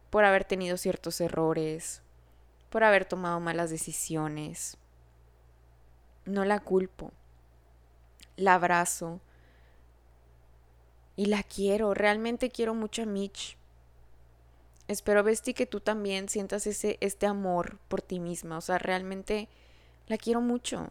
por 0.09 0.23
haber 0.23 0.45
tenido 0.45 0.77
ciertos 0.77 1.19
errores, 1.21 2.01
por 2.69 2.83
haber 2.83 3.05
tomado 3.05 3.39
malas 3.39 3.69
decisiones. 3.69 4.77
No 6.25 6.45
la 6.45 6.59
culpo. 6.59 7.11
La 8.37 8.55
abrazo. 8.55 9.19
Y 11.15 11.27
la 11.27 11.43
quiero, 11.43 11.93
realmente 11.93 12.49
quiero 12.49 12.73
mucho 12.73 13.03
a 13.03 13.05
Mitch. 13.05 13.57
Espero, 14.87 15.23
Besti, 15.23 15.53
que 15.53 15.65
tú 15.65 15.79
también 15.79 16.29
sientas 16.29 16.67
ese, 16.67 16.97
este 17.01 17.25
amor 17.25 17.79
por 17.87 18.01
ti 18.01 18.19
misma. 18.19 18.57
O 18.57 18.61
sea, 18.61 18.77
realmente 18.77 19.47
la 20.07 20.17
quiero 20.17 20.41
mucho. 20.41 20.87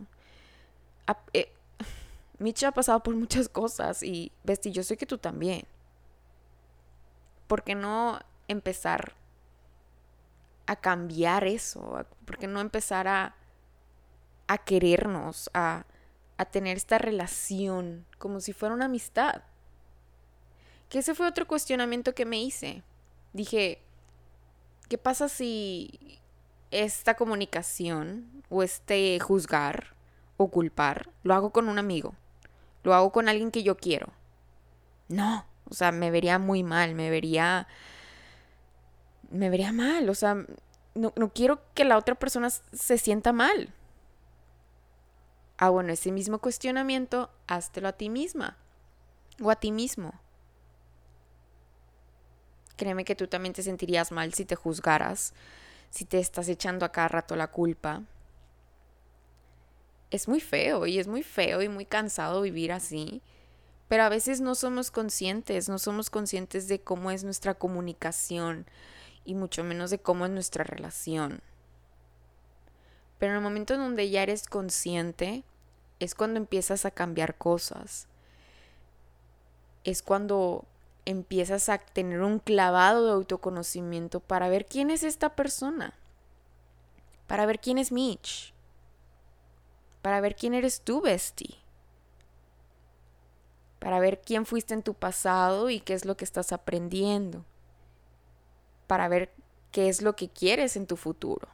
Eh, 1.33 1.52
Mitch 2.38 2.64
ha 2.64 2.72
pasado 2.72 3.02
por 3.02 3.14
muchas 3.14 3.48
cosas 3.48 4.02
y 4.02 4.33
Besti, 4.42 4.72
yo 4.72 4.83
sé 4.83 4.96
que 4.96 5.07
tú 5.07 5.18
también. 5.18 5.64
¿Por 7.46 7.62
qué 7.62 7.74
no 7.74 8.20
empezar 8.48 9.12
a 10.66 10.76
cambiar 10.76 11.46
eso? 11.46 12.07
¿Por 12.24 12.38
qué 12.38 12.46
no 12.46 12.61
empezar 12.61 13.07
a, 13.07 13.37
a 14.48 14.59
querernos, 14.59 15.50
a, 15.54 15.85
a 16.37 16.44
tener 16.44 16.77
esta 16.77 16.99
relación 16.99 18.07
como 18.18 18.40
si 18.40 18.53
fuera 18.53 18.75
una 18.75 18.87
amistad? 18.87 19.42
Que 20.88 20.99
ese 20.99 21.14
fue 21.14 21.27
otro 21.27 21.47
cuestionamiento 21.47 22.14
que 22.14 22.27
me 22.27 22.42
hice. 22.42 22.83
Dije, 23.33 23.83
¿qué 24.88 24.99
pasa 24.99 25.29
si 25.29 26.20
esta 26.70 27.14
comunicación 27.14 28.44
o 28.49 28.62
este 28.62 29.18
juzgar 29.20 29.94
o 30.37 30.49
culpar 30.49 31.11
lo 31.23 31.35
hago 31.35 31.51
con 31.51 31.68
un 31.68 31.79
amigo? 31.79 32.14
Lo 32.83 32.94
hago 32.94 33.12
con 33.12 33.29
alguien 33.29 33.51
que 33.51 33.62
yo 33.62 33.77
quiero. 33.77 34.12
No, 35.09 35.47
o 35.68 35.75
sea, 35.75 35.92
me 35.92 36.11
vería 36.11 36.38
muy 36.38 36.62
mal, 36.62 36.94
me 36.94 37.11
vería... 37.11 37.66
Me 39.31 39.51
vería 39.51 39.73
mal, 39.73 40.09
o 40.11 40.14
sea, 40.14 40.47
no, 40.94 41.12
no 41.16 41.33
quiero 41.33 41.61
que 41.75 41.85
la 41.85 41.99
otra 41.99 42.14
persona 42.14 42.51
se 42.51 42.99
sienta 42.99 43.33
mal. 43.33 43.73
Ah, 45.57 45.71
bueno, 45.71 45.93
ese 45.93 46.12
mismo 46.12 46.38
cuestionamiento, 46.38 47.31
háztelo 47.47 47.88
a 47.88 47.93
ti 47.93 48.09
misma 48.11 48.57
o 49.43 49.51
a 49.51 49.57
ti 49.57 49.71
mismo. 49.73 50.12
Créeme 52.77 53.05
que 53.05 53.14
tú 53.14 53.29
también 53.29 53.53
te 53.55 53.62
sentirías 53.62 54.11
mal 54.11 54.35
si 54.35 54.45
te 54.45 54.57
juzgaras, 54.57 55.33
si 55.90 56.05
te 56.05 56.19
estás 56.19 56.49
echando 56.49 56.85
a 56.85 56.93
cada 56.93 57.09
rato 57.09 57.37
la 57.37 57.49
culpa 57.49 58.03
es 60.14 60.29
muy 60.29 60.40
feo 60.40 60.87
y 60.87 61.01
es 61.01 61.09
muy 61.09 61.25
feo 61.25 61.61
y 61.61 61.69
muy 61.69 61.87
cansado 61.87 62.43
vivir 62.43 62.71
así. 62.71 63.21
Pero 63.88 64.05
a 64.05 64.09
veces 64.09 64.40
no 64.40 64.55
somos 64.55 64.90
conscientes, 64.90 65.69
no 65.69 65.79
somos 65.79 66.09
conscientes 66.09 66.69
de 66.69 66.81
cómo 66.81 67.11
es 67.11 67.25
nuestra 67.25 67.55
comunicación 67.55 68.67
y 69.25 69.35
mucho 69.35 69.64
menos 69.64 69.90
de 69.90 69.99
cómo 69.99 70.25
es 70.25 70.31
nuestra 70.31 70.64
relación. 70.64 71.40
Pero 73.18 73.33
en 73.33 73.37
el 73.38 73.42
momento 73.42 73.74
en 73.74 73.81
donde 73.81 74.11
ya 74.11 74.22
eres 74.22 74.46
consciente, 74.46 75.44
es 76.00 76.14
cuando 76.14 76.38
empiezas 76.38 76.85
a 76.85 76.90
cambiar 76.90 77.37
cosas. 77.37 78.07
Es 79.85 80.03
cuando 80.03 80.64
empiezas 81.05 81.68
a 81.68 81.79
tener 81.79 82.22
un 82.22 82.38
clavado 82.38 83.07
de 83.07 83.12
autoconocimiento 83.12 84.20
para 84.20 84.48
ver 84.48 84.66
quién 84.66 84.90
es 84.90 85.03
esta 85.03 85.37
persona. 85.37 85.94
Para 87.27 87.46
ver 87.46 87.61
quién 87.61 87.79
es 87.79 87.92
Mitch 87.92 88.55
para 90.05 90.20
ver 90.20 90.37
quién 90.37 90.53
eres 90.53 90.83
tú, 90.83 91.00
bestie. 91.00 91.57
Para 93.79 94.00
ver 94.00 94.20
quién 94.20 94.44
fuiste 94.44 94.74
en 94.74 94.83
tu 94.83 94.92
pasado 94.92 95.70
y 95.70 95.81
qué 95.81 95.94
es 95.94 96.05
lo 96.05 96.14
que 96.14 96.27
estás 96.27 96.53
aprendiendo. 96.53 97.42
Para 98.87 99.09
ver 99.09 99.33
qué 99.72 99.88
es 99.88 100.03
lo 100.03 100.14
que 100.14 100.29
quieres 100.29 100.77
en 100.77 100.87
tu 100.87 100.96
futuro. 100.96 101.48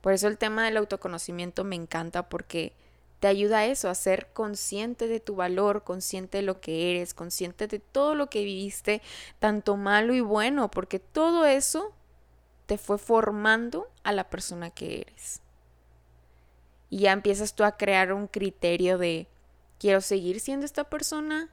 Por 0.00 0.12
eso 0.12 0.28
el 0.28 0.38
tema 0.38 0.64
del 0.64 0.76
autoconocimiento 0.76 1.64
me 1.64 1.76
encanta 1.76 2.28
porque 2.28 2.72
te 3.20 3.28
ayuda 3.28 3.58
a 3.58 3.66
eso, 3.66 3.90
a 3.90 3.94
ser 3.94 4.28
consciente 4.32 5.06
de 5.06 5.20
tu 5.20 5.36
valor, 5.36 5.84
consciente 5.84 6.38
de 6.38 6.42
lo 6.42 6.60
que 6.60 6.90
eres, 6.90 7.12
consciente 7.12 7.66
de 7.66 7.78
todo 7.78 8.14
lo 8.14 8.28
que 8.30 8.44
viviste, 8.44 9.02
tanto 9.38 9.76
malo 9.76 10.14
y 10.14 10.22
bueno, 10.22 10.70
porque 10.70 10.98
todo 10.98 11.44
eso 11.44 11.92
te 12.64 12.78
fue 12.78 12.96
formando 12.96 13.90
a 14.04 14.12
la 14.12 14.30
persona 14.30 14.70
que 14.70 15.02
eres. 15.02 15.42
Y 16.88 17.00
ya 17.00 17.12
empiezas 17.12 17.54
tú 17.54 17.62
a 17.64 17.76
crear 17.76 18.12
un 18.14 18.26
criterio 18.26 18.96
de, 18.96 19.28
¿quiero 19.78 20.00
seguir 20.00 20.40
siendo 20.40 20.64
esta 20.64 20.84
persona? 20.84 21.50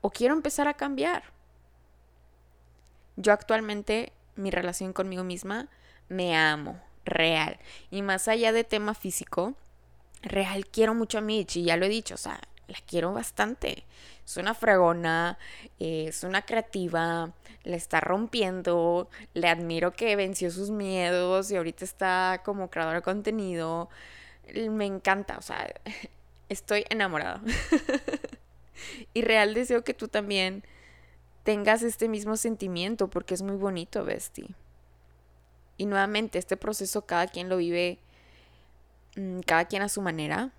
¿O 0.00 0.10
quiero 0.10 0.34
empezar 0.34 0.66
a 0.66 0.74
cambiar? 0.74 1.32
Yo 3.16 3.32
actualmente, 3.32 4.12
mi 4.34 4.50
relación 4.50 4.92
conmigo 4.92 5.22
misma, 5.22 5.68
me 6.08 6.36
amo, 6.36 6.80
real. 7.04 7.58
Y 7.90 8.02
más 8.02 8.28
allá 8.28 8.52
de 8.52 8.64
tema 8.64 8.94
físico, 8.94 9.54
real 10.22 10.66
quiero 10.66 10.94
mucho 10.94 11.18
a 11.18 11.20
Mitch 11.20 11.56
y 11.56 11.64
ya 11.64 11.76
lo 11.76 11.86
he 11.86 11.88
dicho, 11.88 12.14
o 12.14 12.18
sea, 12.18 12.40
la 12.68 12.78
quiero 12.86 13.12
bastante. 13.12 13.84
Es 14.24 14.36
una 14.36 14.54
fregona, 14.54 15.38
es 15.78 16.22
una 16.22 16.42
creativa, 16.42 17.32
la 17.64 17.76
está 17.76 18.00
rompiendo, 18.00 19.08
le 19.34 19.48
admiro 19.48 19.92
que 19.92 20.14
venció 20.16 20.50
sus 20.50 20.70
miedos 20.70 21.50
y 21.50 21.56
ahorita 21.56 21.84
está 21.84 22.42
como 22.44 22.70
creadora 22.70 22.98
de 22.98 23.02
contenido. 23.02 23.88
Me 24.54 24.86
encanta, 24.86 25.36
o 25.38 25.42
sea, 25.42 25.72
estoy 26.48 26.84
enamorada. 26.90 27.42
y 29.14 29.22
real 29.22 29.54
deseo 29.54 29.82
que 29.82 29.94
tú 29.94 30.08
también 30.08 30.64
tengas 31.42 31.82
este 31.82 32.08
mismo 32.08 32.36
sentimiento 32.36 33.08
porque 33.08 33.34
es 33.34 33.42
muy 33.42 33.56
bonito, 33.56 34.04
Bestie. 34.04 34.54
Y 35.80 35.86
nuevamente, 35.86 36.38
este 36.38 36.58
proceso 36.58 37.06
cada 37.06 37.26
quien 37.26 37.48
lo 37.48 37.56
vive, 37.56 38.00
mm, 39.16 39.40
cada 39.46 39.64
quien 39.64 39.80
a 39.80 39.88
su 39.88 40.02
manera, 40.02 40.50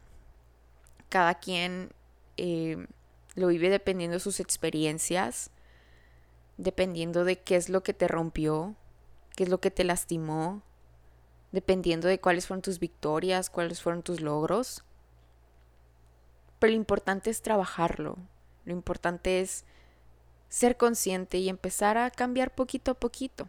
cada 1.09 1.35
quien 1.35 1.91
eh, 2.37 2.87
lo 3.35 3.45
vive 3.49 3.69
dependiendo 3.69 4.15
de 4.15 4.19
sus 4.19 4.39
experiencias, 4.39 5.51
dependiendo 6.57 7.23
de 7.23 7.37
qué 7.37 7.55
es 7.55 7.69
lo 7.69 7.83
que 7.83 7.93
te 7.93 8.07
rompió, 8.07 8.73
qué 9.35 9.43
es 9.43 9.49
lo 9.49 9.59
que 9.59 9.69
te 9.69 9.83
lastimó, 9.83 10.63
dependiendo 11.51 12.07
de 12.07 12.19
cuáles 12.19 12.47
fueron 12.47 12.63
tus 12.63 12.79
victorias, 12.79 13.51
cuáles 13.51 13.79
fueron 13.79 14.01
tus 14.01 14.21
logros. 14.21 14.83
Pero 16.57 16.71
lo 16.71 16.77
importante 16.77 17.29
es 17.29 17.43
trabajarlo, 17.43 18.17
lo 18.65 18.73
importante 18.73 19.39
es 19.39 19.65
ser 20.49 20.77
consciente 20.77 21.37
y 21.37 21.47
empezar 21.47 21.99
a 21.99 22.09
cambiar 22.09 22.55
poquito 22.55 22.89
a 22.89 22.95
poquito. 22.95 23.47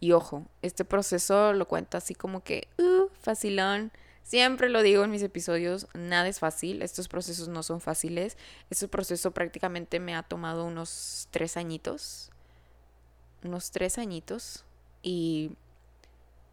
Y 0.00 0.12
ojo, 0.12 0.46
este 0.62 0.84
proceso 0.84 1.52
lo 1.52 1.66
cuento 1.66 1.96
así 1.96 2.14
como 2.14 2.42
que, 2.42 2.68
uh, 2.78 3.08
facilón. 3.20 3.92
Siempre 4.22 4.68
lo 4.68 4.82
digo 4.82 5.04
en 5.04 5.10
mis 5.10 5.22
episodios, 5.22 5.88
nada 5.94 6.28
es 6.28 6.38
fácil, 6.38 6.82
estos 6.82 7.08
procesos 7.08 7.48
no 7.48 7.62
son 7.62 7.80
fáciles. 7.80 8.36
Este 8.68 8.86
proceso 8.86 9.30
prácticamente 9.30 10.00
me 10.00 10.14
ha 10.14 10.22
tomado 10.22 10.66
unos 10.66 11.28
tres 11.30 11.56
añitos, 11.56 12.30
unos 13.42 13.70
tres 13.70 13.96
añitos, 13.96 14.64
y, 15.02 15.52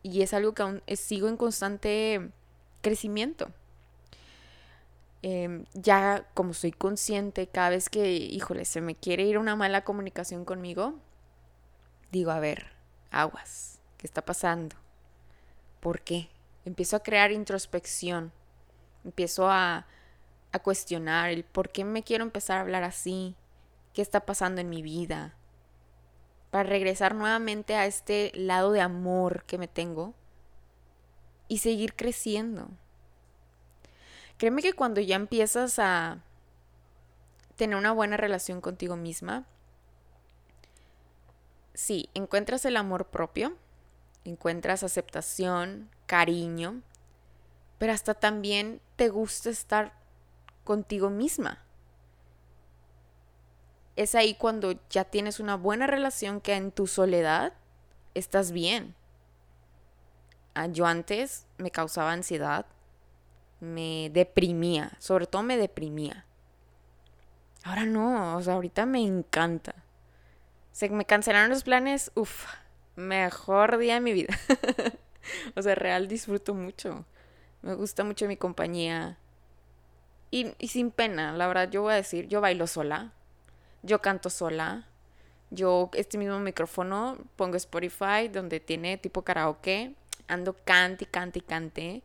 y 0.04 0.22
es 0.22 0.34
algo 0.34 0.54
que 0.54 0.62
aún 0.62 0.82
sigo 0.96 1.28
en 1.28 1.36
constante 1.36 2.32
crecimiento. 2.82 3.50
Em, 5.22 5.66
ya 5.74 6.28
como 6.36 6.54
soy 6.54 6.72
consciente, 6.72 7.48
cada 7.48 7.72
vez 7.72 7.90
que, 7.90 8.14
híjole, 8.14 8.64
se 8.64 8.80
me 8.80 8.94
quiere 8.94 9.24
ir 9.24 9.40
una 9.40 9.56
mala 9.56 9.84
comunicación 9.84 10.46
conmigo, 10.46 10.94
digo, 12.12 12.30
a 12.30 12.40
ver, 12.40 12.75
aguas, 13.12 13.80
¿qué 13.98 14.08
está 14.08 14.24
pasando? 14.24 14.76
¿Por 15.80 16.02
qué? 16.02 16.30
Empiezo 16.66 16.96
a 16.96 17.04
crear 17.04 17.32
introspección, 17.32 18.32
empiezo 19.04 19.50
a, 19.50 19.86
a 20.52 20.60
cuestionar 20.60 21.30
el 21.30 21.44
por 21.44 21.70
qué 21.70 21.84
me 21.84 22.04
quiero 22.04 22.24
empezar 22.24 22.58
a 22.58 22.62
hablar 22.62 22.84
así, 22.84 23.36
qué 23.94 24.02
está 24.02 24.26
pasando 24.26 24.62
en 24.62 24.70
mi 24.70 24.82
vida, 24.82 25.36
para 26.50 26.70
regresar 26.70 27.16
nuevamente 27.16 27.76
a 27.76 27.86
este 27.86 28.32
lado 28.34 28.72
de 28.72 28.82
amor 28.82 29.44
que 29.46 29.58
me 29.58 29.68
tengo 29.68 30.14
y 31.48 31.60
seguir 31.60 31.96
creciendo. 31.96 32.70
Créeme 34.38 34.62
que 34.62 34.74
cuando 34.74 35.02
ya 35.02 35.16
empiezas 35.16 35.80
a 35.80 36.20
tener 37.56 37.78
una 37.78 37.92
buena 37.92 38.18
relación 38.18 38.62
contigo 38.62 38.96
misma, 38.96 39.46
sí, 41.76 42.10
encuentras 42.14 42.66
el 42.66 42.78
amor 42.78 43.06
propio, 43.08 43.56
encuentras 44.24 44.82
aceptación, 44.82 45.90
cariño, 46.08 46.82
pero 47.78 47.94
hasta 47.94 48.14
también 48.16 48.82
te 48.96 49.10
gusta 49.10 49.50
estar 49.50 49.94
contigo 50.64 51.10
misma. 51.10 51.62
Es 53.96 54.16
ahí 54.16 54.36
cuando 54.36 54.74
ya 54.90 55.06
tienes 55.06 55.40
una 55.40 55.56
buena 55.56 55.88
relación 55.88 56.42
que 56.42 56.56
en 56.56 56.72
tu 56.72 56.88
soledad 56.88 57.54
estás 58.14 58.52
bien. 58.52 58.96
Ah, 60.54 60.68
yo 60.68 60.86
antes 60.86 61.46
me 61.58 61.72
causaba 61.72 62.12
ansiedad, 62.12 62.66
me 63.60 64.10
deprimía, 64.12 64.92
sobre 65.00 65.28
todo 65.28 65.44
me 65.44 65.58
deprimía. 65.58 66.26
Ahora 67.64 67.86
no, 67.86 68.38
o 68.38 68.42
sea, 68.42 68.56
ahorita 68.56 68.86
me 68.86 69.02
encanta. 69.02 69.85
Se 70.76 70.90
me 70.90 71.06
cancelaron 71.06 71.52
los 71.52 71.64
planes, 71.64 72.12
uff, 72.16 72.48
mejor 72.98 73.78
día 73.78 73.94
de 73.94 74.02
mi 74.02 74.12
vida. 74.12 74.38
o 75.56 75.62
sea, 75.62 75.74
real 75.74 76.10
disfruto 76.10 76.54
mucho. 76.54 77.06
Me 77.62 77.76
gusta 77.76 78.04
mucho 78.04 78.28
mi 78.28 78.36
compañía. 78.36 79.18
Y, 80.32 80.54
sin 80.68 80.92
pena, 80.92 81.32
la 81.32 81.48
verdad, 81.48 81.72
yo 81.72 81.84
voy 81.84 81.94
a 81.94 81.96
decir, 81.96 82.28
yo 82.28 82.42
bailo 82.42 82.68
sola. 82.68 83.14
Yo 83.84 84.02
canto 84.02 84.30
sola. 84.30 84.86
Yo, 85.50 85.92
este 85.94 86.18
mismo 86.18 86.42
micrófono, 86.42 87.20
pongo 87.38 87.56
Spotify, 87.56 88.28
donde 88.30 88.60
tiene 88.60 88.98
tipo 88.98 89.22
karaoke. 89.22 89.96
Ando 90.28 90.58
cante, 90.66 91.06
cante, 91.06 91.40
cante. 91.40 92.04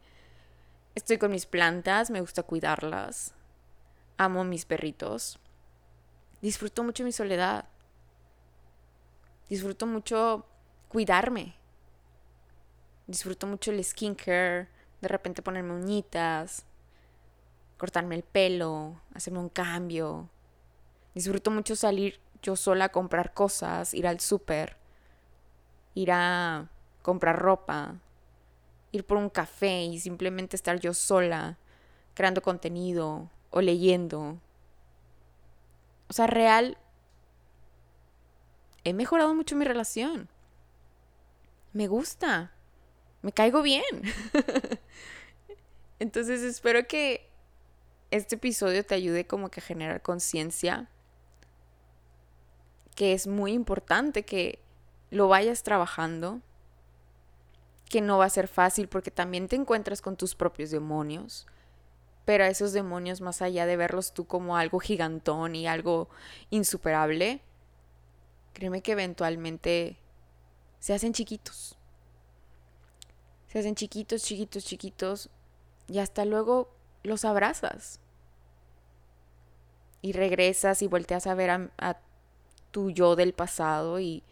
Estoy 0.94 1.18
con 1.18 1.32
mis 1.32 1.44
plantas, 1.44 2.08
me 2.10 2.20
gusta 2.20 2.44
cuidarlas. 2.44 3.34
Amo 4.16 4.44
mis 4.44 4.64
perritos. 4.64 5.40
Disfruto 6.40 6.84
mucho 6.84 7.02
mi 7.02 7.10
soledad. 7.10 7.64
Disfruto 9.50 9.84
mucho 9.86 10.46
cuidarme. 10.88 11.56
Disfruto 13.08 13.48
mucho 13.48 13.72
el 13.72 13.82
skincare, 13.82 14.68
de 15.00 15.08
repente 15.08 15.42
ponerme 15.42 15.74
uñitas, 15.74 16.64
cortarme 17.76 18.14
el 18.14 18.22
pelo, 18.22 19.00
hacerme 19.12 19.40
un 19.40 19.48
cambio. 19.48 20.28
Disfruto 21.16 21.50
mucho 21.50 21.74
salir 21.74 22.20
yo 22.42 22.54
sola 22.54 22.86
a 22.86 22.88
comprar 22.90 23.34
cosas, 23.34 23.92
ir 23.92 24.06
al 24.06 24.20
súper, 24.20 24.76
ir 25.94 26.12
a 26.12 26.68
comprar 27.02 27.36
ropa, 27.36 27.96
ir 28.92 29.04
por 29.04 29.16
un 29.18 29.30
café 29.30 29.82
y 29.82 29.98
simplemente 29.98 30.54
estar 30.54 30.78
yo 30.78 30.94
sola, 30.94 31.58
creando 32.14 32.40
contenido 32.40 33.28
o 33.50 33.60
leyendo. 33.60 34.38
O 36.08 36.12
sea, 36.12 36.28
real, 36.28 36.78
he 38.84 38.92
mejorado 38.92 39.34
mucho 39.34 39.56
mi 39.56 39.64
relación. 39.64 40.28
Me 41.72 41.86
gusta, 41.86 42.52
me 43.22 43.32
caigo 43.32 43.62
bien. 43.62 43.84
Entonces 45.98 46.42
espero 46.42 46.86
que 46.86 47.28
este 48.10 48.36
episodio 48.36 48.84
te 48.84 48.94
ayude 48.94 49.26
como 49.26 49.50
que 49.50 49.60
a 49.60 49.62
generar 49.62 50.02
conciencia, 50.02 50.88
que 52.94 53.12
es 53.12 53.26
muy 53.26 53.52
importante 53.52 54.24
que 54.24 54.60
lo 55.10 55.28
vayas 55.28 55.62
trabajando 55.62 56.40
que 57.90 58.00
no 58.00 58.18
va 58.18 58.24
a 58.24 58.30
ser 58.30 58.46
fácil 58.46 58.88
porque 58.88 59.10
también 59.10 59.48
te 59.48 59.56
encuentras 59.56 60.00
con 60.00 60.16
tus 60.16 60.36
propios 60.36 60.70
demonios. 60.70 61.46
Pero 62.24 62.44
a 62.44 62.48
esos 62.48 62.72
demonios, 62.72 63.20
más 63.20 63.42
allá 63.42 63.66
de 63.66 63.76
verlos 63.76 64.14
tú 64.14 64.26
como 64.26 64.56
algo 64.56 64.78
gigantón 64.78 65.56
y 65.56 65.66
algo 65.66 66.08
insuperable, 66.50 67.42
créeme 68.52 68.82
que 68.82 68.92
eventualmente 68.92 69.98
se 70.78 70.94
hacen 70.94 71.12
chiquitos. 71.12 71.76
Se 73.48 73.58
hacen 73.58 73.74
chiquitos, 73.74 74.22
chiquitos, 74.22 74.64
chiquitos. 74.64 75.30
Y 75.88 75.98
hasta 75.98 76.24
luego 76.24 76.70
los 77.02 77.24
abrazas. 77.24 78.00
Y 80.02 80.12
regresas 80.12 80.82
y 80.82 80.86
volteas 80.86 81.26
a 81.26 81.34
ver 81.34 81.50
a, 81.50 81.70
a 81.78 81.98
tu 82.70 82.90
yo 82.90 83.16
del 83.16 83.32
pasado 83.34 84.00
y 84.00 84.22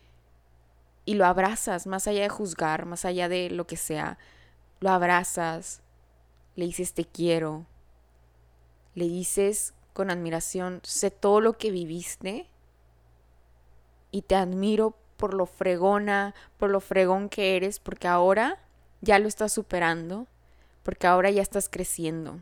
y 1.09 1.15
lo 1.15 1.25
abrazas, 1.25 1.87
más 1.87 2.07
allá 2.07 2.21
de 2.21 2.29
juzgar, 2.29 2.85
más 2.85 3.07
allá 3.07 3.31
de 3.31 3.49
lo 3.49 3.67
que 3.67 3.79
sea, 3.79 4.19
lo 4.79 4.91
abrazas, 4.91 5.81
le 6.55 6.67
dices 6.67 6.93
te 6.93 7.07
quiero, 7.07 7.65
le 8.95 9.09
dices 9.09 9.73
con 9.95 10.11
admiración, 10.11 10.83
sé 10.85 11.11
todo 11.11 11.41
lo 11.41 11.57
que 11.57 11.71
viviste 11.71 12.47
y 14.11 14.23
te 14.23 14.35
admiro 14.35 14.97
por 15.17 15.35
lo 15.35 15.47
fregona, 15.47 16.35
por 16.59 16.71
lo 16.71 16.81
fregón 16.81 17.29
que 17.29 17.57
eres, 17.57 17.81
porque 17.81 18.09
ahora 18.09 18.59
ya 19.01 19.19
lo 19.19 19.29
estás 19.29 19.53
superando, 19.53 20.27
porque 20.83 21.07
ahora 21.07 21.31
ya 21.31 21.43
estás 21.43 21.69
creciendo. 21.69 22.41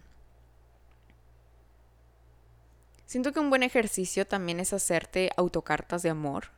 Siento 3.07 3.33
que 3.33 3.41
un 3.41 3.51
buen 3.51 3.63
ejercicio 3.63 4.27
también 4.27 4.61
es 4.61 4.73
hacerte 4.73 5.31
autocartas 5.37 6.03
de 6.03 6.11
amor 6.11 6.57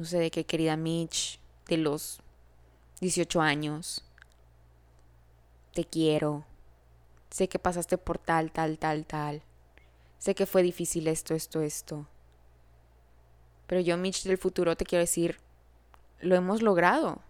no 0.00 0.06
sé 0.06 0.18
de 0.18 0.30
qué 0.30 0.46
querida 0.46 0.78
Mitch, 0.78 1.38
de 1.68 1.76
los 1.76 2.20
18 3.02 3.42
años. 3.42 4.02
Te 5.74 5.84
quiero. 5.84 6.46
Sé 7.28 7.50
que 7.50 7.58
pasaste 7.58 7.98
por 7.98 8.16
tal, 8.16 8.50
tal, 8.50 8.78
tal, 8.78 9.04
tal. 9.04 9.42
Sé 10.18 10.34
que 10.34 10.46
fue 10.46 10.62
difícil 10.62 11.06
esto, 11.06 11.34
esto, 11.34 11.60
esto. 11.60 12.06
Pero 13.70 13.82
yo, 13.82 13.96
Mitch 13.96 14.24
del 14.24 14.36
futuro, 14.36 14.76
te 14.76 14.84
quiero 14.84 15.02
decir, 15.02 15.38
lo 16.18 16.34
hemos 16.34 16.60
logrado. 16.60 17.22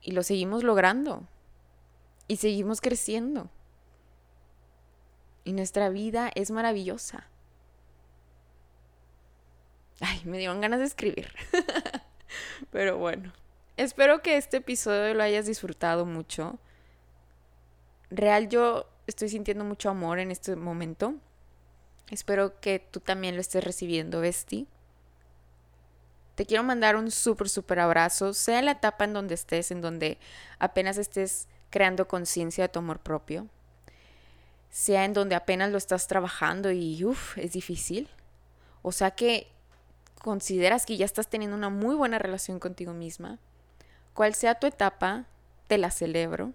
Y 0.00 0.12
lo 0.12 0.22
seguimos 0.22 0.62
logrando. 0.62 1.26
Y 2.28 2.36
seguimos 2.36 2.80
creciendo. 2.80 3.50
Y 5.42 5.54
nuestra 5.54 5.88
vida 5.88 6.30
es 6.36 6.52
maravillosa. 6.52 7.26
Ay, 9.98 10.22
me 10.24 10.38
dieron 10.38 10.60
ganas 10.60 10.78
de 10.78 10.86
escribir. 10.86 11.32
Pero 12.70 12.96
bueno, 12.96 13.32
espero 13.76 14.22
que 14.22 14.36
este 14.36 14.58
episodio 14.58 15.14
lo 15.14 15.24
hayas 15.24 15.46
disfrutado 15.46 16.06
mucho. 16.06 16.60
Real, 18.08 18.48
yo 18.48 18.88
estoy 19.08 19.30
sintiendo 19.30 19.64
mucho 19.64 19.90
amor 19.90 20.20
en 20.20 20.30
este 20.30 20.54
momento. 20.54 21.16
Espero 22.08 22.60
que 22.60 22.78
tú 22.78 23.00
también 23.00 23.34
lo 23.34 23.40
estés 23.40 23.64
recibiendo, 23.64 24.20
Besti. 24.20 24.68
Te 26.38 26.46
quiero 26.46 26.62
mandar 26.62 26.94
un 26.94 27.10
súper, 27.10 27.48
súper 27.48 27.80
abrazo, 27.80 28.32
sea 28.32 28.62
la 28.62 28.70
etapa 28.70 29.02
en 29.02 29.12
donde 29.12 29.34
estés, 29.34 29.72
en 29.72 29.80
donde 29.80 30.18
apenas 30.60 30.96
estés 30.96 31.48
creando 31.68 32.06
conciencia 32.06 32.62
de 32.62 32.68
tu 32.68 32.78
amor 32.78 33.00
propio, 33.00 33.48
sea 34.70 35.04
en 35.04 35.14
donde 35.14 35.34
apenas 35.34 35.72
lo 35.72 35.78
estás 35.78 36.06
trabajando 36.06 36.70
y 36.70 37.04
uff, 37.04 37.36
es 37.38 37.50
difícil. 37.50 38.08
O 38.82 38.92
sea 38.92 39.10
que 39.10 39.48
consideras 40.22 40.86
que 40.86 40.96
ya 40.96 41.04
estás 41.04 41.26
teniendo 41.26 41.56
una 41.56 41.70
muy 41.70 41.96
buena 41.96 42.20
relación 42.20 42.60
contigo 42.60 42.92
misma. 42.92 43.40
Cual 44.14 44.36
sea 44.36 44.60
tu 44.60 44.68
etapa, 44.68 45.24
te 45.66 45.76
la 45.76 45.90
celebro 45.90 46.52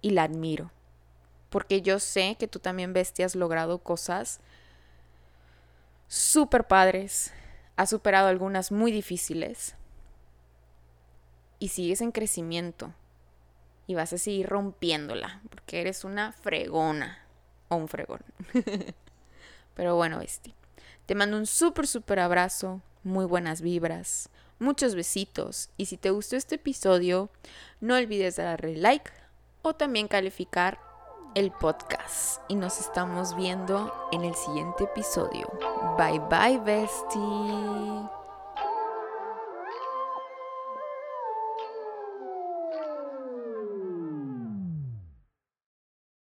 y 0.00 0.12
la 0.12 0.22
admiro 0.22 0.70
porque 1.50 1.82
yo 1.82 2.00
sé 2.00 2.36
que 2.38 2.48
tú 2.48 2.58
también, 2.58 2.94
Bestia, 2.94 3.26
has 3.26 3.36
logrado 3.36 3.80
cosas 3.80 4.40
súper 6.08 6.66
padres, 6.66 7.30
has 7.76 7.90
superado 7.90 8.28
algunas 8.28 8.72
muy 8.72 8.92
difíciles 8.92 9.74
y 11.58 11.68
sigues 11.68 12.00
en 12.00 12.12
crecimiento 12.12 12.92
y 13.86 13.94
vas 13.94 14.12
a 14.12 14.18
seguir 14.18 14.48
rompiéndola, 14.48 15.42
porque 15.50 15.80
eres 15.80 16.04
una 16.04 16.32
fregona 16.32 17.18
o 17.68 17.76
un 17.76 17.88
fregón. 17.88 18.20
Pero 19.74 19.96
bueno, 19.96 20.18
Bestia, 20.18 20.54
te 21.06 21.14
mando 21.14 21.36
un 21.36 21.46
súper, 21.46 21.86
súper 21.86 22.20
abrazo, 22.20 22.80
muy 23.02 23.24
buenas 23.24 23.60
vibras, 23.60 24.28
muchos 24.58 24.94
besitos 24.94 25.70
y 25.76 25.86
si 25.86 25.96
te 25.96 26.10
gustó 26.10 26.36
este 26.36 26.56
episodio, 26.56 27.30
no 27.80 27.96
olvides 27.96 28.36
darle 28.36 28.76
like 28.76 29.10
o 29.62 29.74
también 29.74 30.08
calificar 30.08 30.78
el 31.34 31.50
podcast 31.50 32.40
y 32.48 32.54
nos 32.54 32.80
estamos 32.80 33.34
viendo 33.36 33.92
en 34.12 34.22
el 34.24 34.34
siguiente 34.34 34.84
episodio. 34.84 35.48
Bye 35.96 36.20
bye, 36.30 36.58
bestie. 36.58 38.21